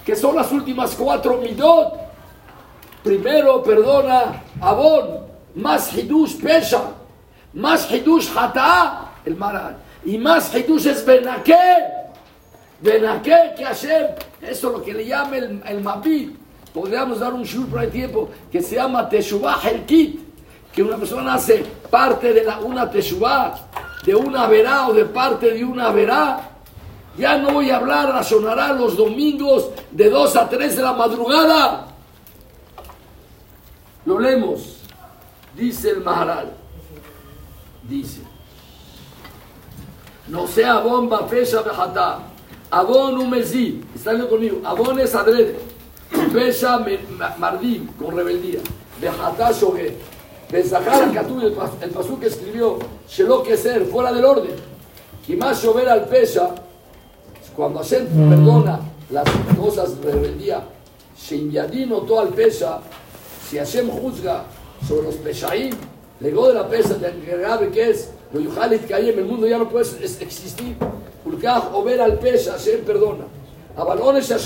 [0.04, 1.94] que son las últimas cuatro midot.
[3.02, 5.20] Primero perdona Abon,
[5.54, 6.82] más Hidush Pesha.
[7.54, 9.78] Más Hidush Hata, el Maral.
[10.04, 11.97] Y más Hidush es Benaké.
[12.80, 14.06] Benaké que Hashem,
[14.42, 16.36] eso es lo que le llama el, el.
[16.72, 20.20] Podríamos dar un shur por el tiempo que se llama Teshuvah Helkit.
[20.72, 23.54] Que una persona hace parte de la, una Teshuvah,
[24.04, 26.50] de una verá o de parte de una verá.
[27.16, 31.88] Ya no voy a hablar, razonará los domingos de 2 a 3 de la madrugada.
[34.04, 34.76] Lo leemos.
[35.56, 36.58] Dice el Maharal
[37.88, 38.20] dice,
[40.28, 42.18] no sea bomba, fecha, bejatá,
[42.70, 45.56] abón un mesí, están conmigo, abón es adrede,
[46.32, 46.84] fecha,
[47.38, 48.60] mardim, con rebeldía,
[49.00, 49.96] bejatá, shogué,
[50.50, 54.56] Besahar Katú, el, pasú que escribió, Shelo ser, fuera del orden,
[55.26, 56.54] y más llover al pecha,
[57.54, 60.62] cuando Hashem perdona las cosas de rebeldía,
[61.18, 62.80] Shinyadino todo al pecha,
[63.48, 64.44] si Hashem juzga
[64.86, 65.74] sobre los peshaim,
[66.20, 69.46] Legó de la pesa tan grave que es, lo yujalit que hay en el mundo
[69.46, 70.76] ya no puede existir.
[71.28, 73.24] Ulkaj, o ver al pesa, Hashem perdona.
[73.76, 74.36] A balones se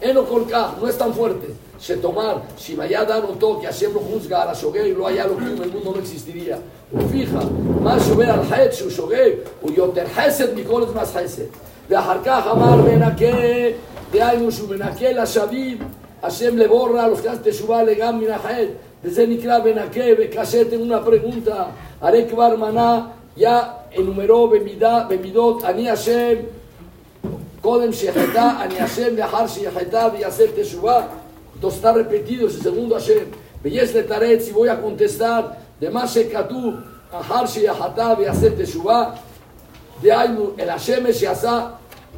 [0.00, 1.54] eno colcaj, no es tan fuerte.
[1.78, 4.54] Se tomar, si vaya dar un toque, Hashem lo juzga a
[4.86, 6.58] y lo haya lo que el mundo no existiría.
[7.10, 7.40] fija,
[7.80, 11.48] más llover al haet, su shogé, o yoter hesed, Nicol es más hesed.
[11.88, 13.76] De ajarcaj, amar, benaque,
[14.12, 15.80] de ainu, su benaque, la shabib,
[16.22, 18.78] Hashem le borra a los que hacen teshuvah, le gam, minahet.
[19.02, 21.68] Desde Nikra Benaké, Bekashe, tengo una pregunta.
[22.00, 26.45] Arek Barmaná ya enumeró Bemidot, Ani Hashem,
[27.61, 31.07] Kodem Sheheta, Ani Hashem, Yahar Sheheta, Yaser Teshuvah.
[31.55, 33.25] Entonces está repetido ese segundo Hashem.
[33.63, 36.75] Beyes le Taret, si voy a contestar, de más Shekatu,
[37.11, 39.15] Ahar Sheheta, Yaser Teshuvah.
[40.01, 41.77] De ahí el Hashem Shehasa,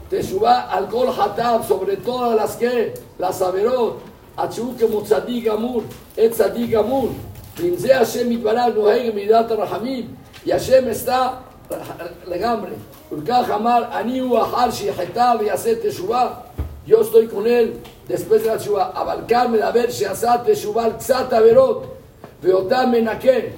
[0.10, 4.12] Teshuvah, al Kol Hatab, sobre todas las que, las Averot.
[4.38, 5.82] עד שהוא כמו צדיק גמור,
[6.26, 7.10] את צדיק גמור.
[7.58, 10.08] ועם זה השם יתברך נוהג מידת הרחמים,
[10.46, 11.28] ישם אסתה
[12.28, 12.72] לגמרי.
[13.12, 16.30] ולכך אמר, אני הוא אחר שיחטא ויעשה תשובה.
[16.86, 18.92] yo estoy con él después de la Teshuvah.
[18.96, 21.86] Abalcame a ver Sheazat Teshuvah Tzat Averot,
[22.42, 23.54] Veotam Menaké.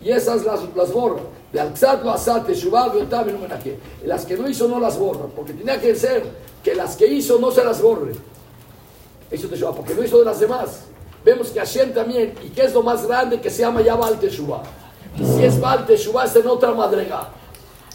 [0.00, 1.20] Y esas las, las borra.
[1.52, 3.78] De Alzat lo Asat Teshuvah Veotam Menaké.
[4.04, 6.24] Las que no hizo no las borra, porque tenía que ser
[6.62, 8.12] que las que hizo no se las borre.
[9.30, 10.84] Eso Teshuvah, porque no hizo de las demás.
[11.24, 14.18] Vemos que Hashem también, y que es lo más grande que se llama ya Baal
[14.18, 14.62] Teshuvah.
[15.18, 17.28] Y si es Baal Teshuvah es en otra madrega.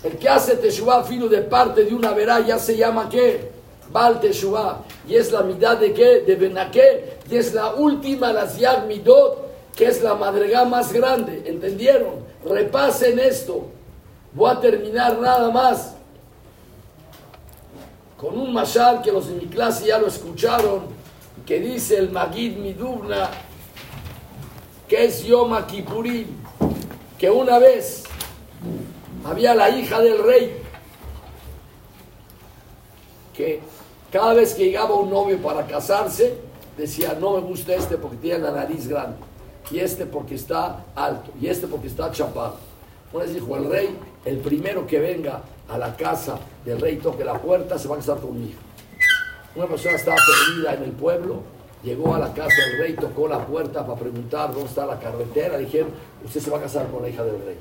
[0.03, 3.51] El que hace Teshuvah fino de parte de una verá ya se llama ¿qué?
[3.91, 4.83] Baal Teshuvah.
[5.07, 6.21] Y es la mitad de qué?
[6.21, 7.19] De Benaké.
[7.31, 11.43] Y es la última, las Yag Midot, que es la madrega más grande.
[11.47, 12.25] ¿Entendieron?
[12.45, 13.67] Repasen esto.
[14.33, 15.95] Voy a terminar nada más
[18.23, 20.83] con un mashal que los de mi clase ya lo escucharon,
[21.45, 23.29] que dice el Magid Midubna,
[24.87, 26.29] que es Yom Kippurim,
[27.19, 28.05] que una vez
[29.25, 30.57] había la hija del rey,
[33.35, 33.61] que
[34.11, 36.35] cada vez que llegaba un novio para casarse,
[36.77, 39.17] decía, no me gusta este porque tiene la nariz grande,
[39.71, 42.57] y este porque está alto, y este porque está chapado.
[43.13, 47.25] Una vez dijo el rey, el primero que venga a la casa del rey toque
[47.25, 48.59] la puerta, se va a casar con mi hija.
[49.55, 51.43] Una persona estaba perdida en el pueblo,
[51.83, 55.59] llegó a la casa del rey, tocó la puerta para preguntar dónde está la carretera,
[55.59, 55.91] dijeron,
[56.25, 57.57] usted se va a casar con la hija del rey.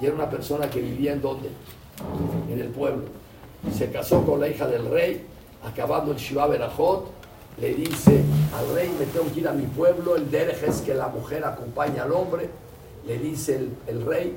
[0.00, 1.50] Y era una persona que vivía en dónde?
[2.50, 3.04] En el pueblo.
[3.72, 5.24] Se casó con la hija del rey,
[5.64, 7.06] acabando el Shiva Berajot,
[7.60, 8.22] le dice
[8.56, 11.44] al rey, me tengo que ir a mi pueblo, el dereje es que la mujer
[11.44, 12.50] acompaña al hombre,
[13.06, 14.36] le dice el, rey,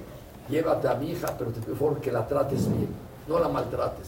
[0.50, 2.88] llévate a mi hija, pero te pido que la trates bien,
[3.28, 4.08] no la maltrates,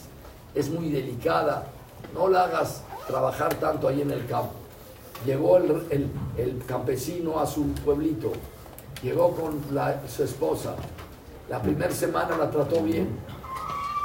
[0.55, 1.65] es muy delicada,
[2.13, 4.51] no la hagas trabajar tanto ahí en el campo.
[5.25, 5.83] Llegó el,
[6.37, 8.31] el- campesino a su pueblito,
[9.03, 9.59] llegó con
[10.07, 10.75] su esposa,
[11.49, 13.09] la primera semana la trató bien,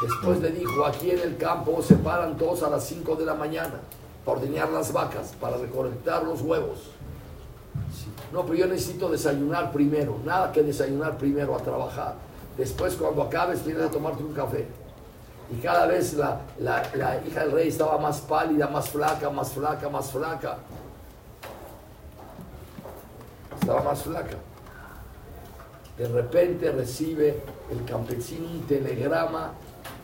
[0.03, 3.35] después le dijo, aquí en el campo se paran todos a las 5 de la
[3.35, 3.75] mañana
[4.25, 6.91] para ordeñar las vacas, para recolectar los huevos.
[8.33, 10.19] No, pero yo necesito desayunar primero.
[10.25, 12.15] Nada que desayunar primero a trabajar.
[12.57, 14.67] Después, cuando acabes, vienes a tomarte un café.
[15.53, 19.53] Y cada vez la, la- la hija del rey estaba más pálida, más flaca, más
[19.53, 20.57] flaca, más flaca.
[23.61, 24.37] Estaba más flaca.
[25.99, 29.53] De repente recibe el campesino un telegrama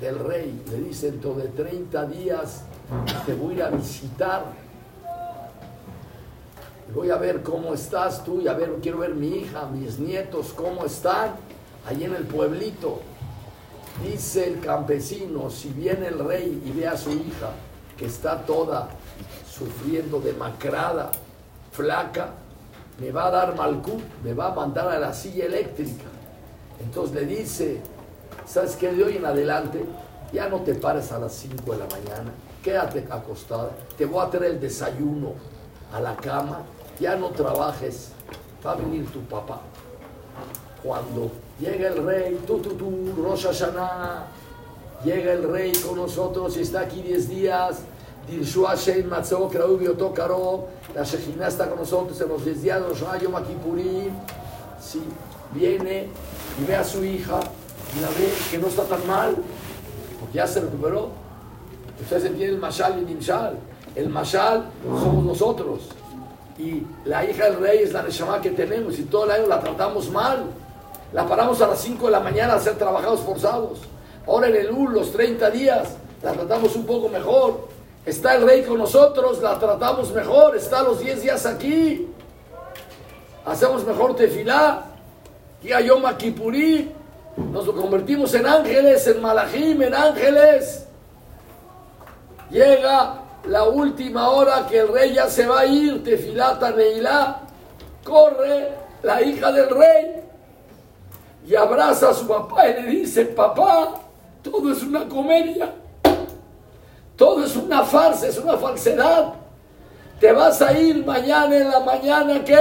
[0.01, 0.62] del rey.
[0.70, 2.62] Le dice, dentro de 30 días
[3.26, 4.45] te voy a ir a visitar
[6.95, 10.53] voy a ver cómo estás tú y a ver, quiero ver mi hija, mis nietos,
[10.55, 11.36] cómo están
[11.86, 13.01] ahí en el pueblito.
[14.03, 17.51] Dice el campesino, si viene el rey y ve a su hija
[17.97, 18.88] que está toda
[19.49, 21.11] sufriendo demacrada,
[21.72, 22.30] flaca,
[23.01, 26.05] me va a dar malcú, me va a mandar a la silla eléctrica.
[26.81, 27.81] Entonces le dice,
[28.47, 28.93] ¿sabes qué?
[28.93, 29.85] De hoy en adelante
[30.33, 32.31] ya no te pares a las 5 de la mañana,
[32.63, 35.33] quédate acostada, te voy a traer el desayuno
[35.93, 36.63] a la cama,
[37.01, 38.13] ya no trabajes,
[38.65, 39.61] va a venir tu papá.
[40.83, 43.47] Cuando llega el rey, tú, tú, tú, Rosh
[45.05, 47.81] llega el rey con nosotros y está aquí 10 días,
[48.31, 52.81] Dirshu Hashem Matzah Kraú Biotó Karó, la Shejina está con nosotros en los 10 días
[52.81, 52.87] de
[55.53, 56.09] viene
[56.61, 57.41] y ve a su hija
[57.96, 59.37] y la ve que no está tan mal,
[60.21, 61.09] porque ya se recuperó.
[62.00, 63.59] Ustedes entienden el Mashal y el Nimshal.
[63.95, 65.80] El Mashal somos nosotros.
[66.59, 69.61] Y la hija del rey es la Neshama que tenemos y todo el año la
[69.61, 70.45] tratamos mal.
[71.13, 73.80] La paramos a las 5 de la mañana a hacer trabajados forzados.
[74.26, 77.68] Ahora en el UL, los 30 días, la tratamos un poco mejor.
[78.05, 80.57] Está el rey con nosotros, la tratamos mejor.
[80.57, 82.09] Está los 10 días aquí.
[83.45, 84.85] Hacemos mejor tefilá.
[85.63, 86.93] Y a Yom Kippurí.
[87.37, 90.87] Nos convertimos en ángeles, en malajim, en ángeles.
[92.51, 97.43] Llega la última hora que el rey ya se va a ir, tefilata Neilá.
[98.05, 98.71] Corre
[99.03, 100.22] la hija del rey
[101.47, 103.95] y abraza a su papá y le dice, papá,
[104.43, 105.72] todo es una comedia,
[107.21, 109.34] todo es una farsa, es una falsedad.
[110.18, 112.59] Te vas a ir mañana en la mañana, ¿qué?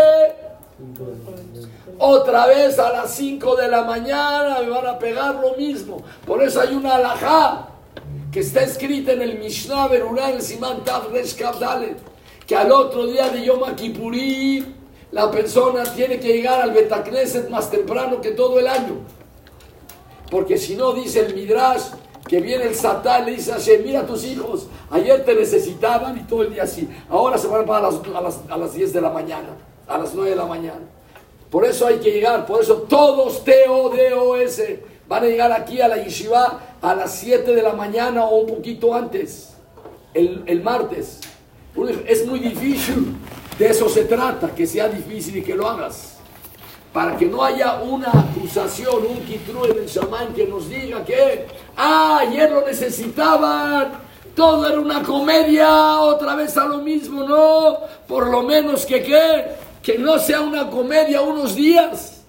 [1.98, 6.04] Otra vez a las 5 de la mañana me van a pegar lo mismo.
[6.28, 7.70] Por eso hay una alajá
[8.34, 11.98] que está escrita en el Mishnah Berurah, en Simán Tav Resh Kav Dalet,
[12.46, 14.76] que al otro día de Yom Kippurí
[15.14, 18.96] la persona tiene que llegar al Betacneset más temprano que todo el año.
[20.30, 21.92] Porque si no, dice el Midrash,
[22.30, 26.22] que viene el Satán, le dice a mira a tus hijos, ayer te necesitaban y
[26.22, 29.58] todo el día así, ahora se van a, las, a las 10 de la mañana,
[29.88, 30.82] a las 9 de la mañana.
[31.50, 34.62] Por eso hay que llegar, por eso todos TODOS
[35.08, 38.48] van a llegar aquí a la yeshiva a las 7 de la mañana o un
[38.48, 39.56] poquito antes,
[40.14, 41.22] el, el martes.
[42.06, 43.16] Es muy difícil.
[43.58, 46.19] De eso se trata, que sea difícil y que lo hagas.
[46.94, 51.46] Para que no haya una acusación, un kitru en el shaman que nos diga que,
[51.78, 53.92] ah, ayer lo necesitaban,
[54.36, 59.46] todo era una comedia, otra vez a lo mismo, no, por lo menos que qué,
[59.84, 62.22] que no sea una comedia unos días.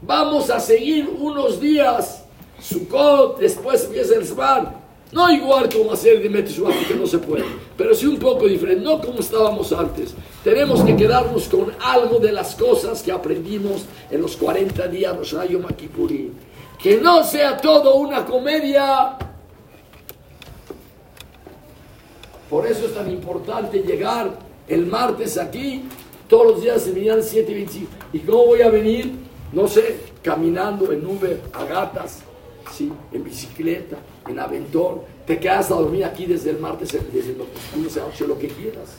[0.00, 2.22] Vamos a seguir unos días,
[2.60, 4.77] Sukkot, después empieza el Svan,
[5.12, 7.44] no igual como hacer de Metishua, porque no se puede,
[7.76, 10.14] pero sí un poco diferente, no como estábamos antes.
[10.44, 15.18] Tenemos que quedarnos con algo de las cosas que aprendimos en los 40 días de
[15.18, 16.32] Rosh Makipurim.
[16.78, 19.16] Que no sea todo una comedia.
[22.48, 25.84] Por eso es tan importante llegar el martes aquí.
[26.28, 27.92] Todos los días se miran 7 y 25.
[28.12, 29.12] ¿Y cómo voy a venir?
[29.52, 32.22] No sé, caminando en nube, a gatas,
[32.72, 32.92] ¿sí?
[33.12, 33.96] en bicicleta
[34.28, 38.48] en Aventón, te quedas a dormir aquí desde el martes, desde el noche, lo que
[38.48, 38.98] quieras.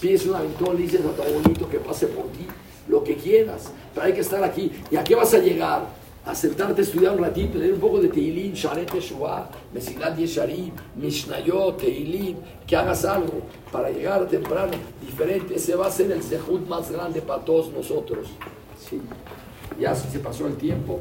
[0.00, 2.46] Pides un aventón, le dices a tu bonito que pase por ti,
[2.88, 4.72] lo que quieras, pero hay que estar aquí.
[4.90, 5.86] ¿Y a qué vas a llegar?
[6.24, 11.78] A sentarte estudiar un ratito, leer un poco de Teilín, Sharet Teshuvah, Mesilat Yesharim, Mishnayot,
[11.78, 13.42] Teilín, que hagas algo
[13.72, 15.56] para llegar temprano, diferente.
[15.56, 18.28] Ese va a ser el sehut más grande para todos nosotros.
[18.88, 19.00] Sí.
[19.80, 21.00] Ya se pasó el tiempo.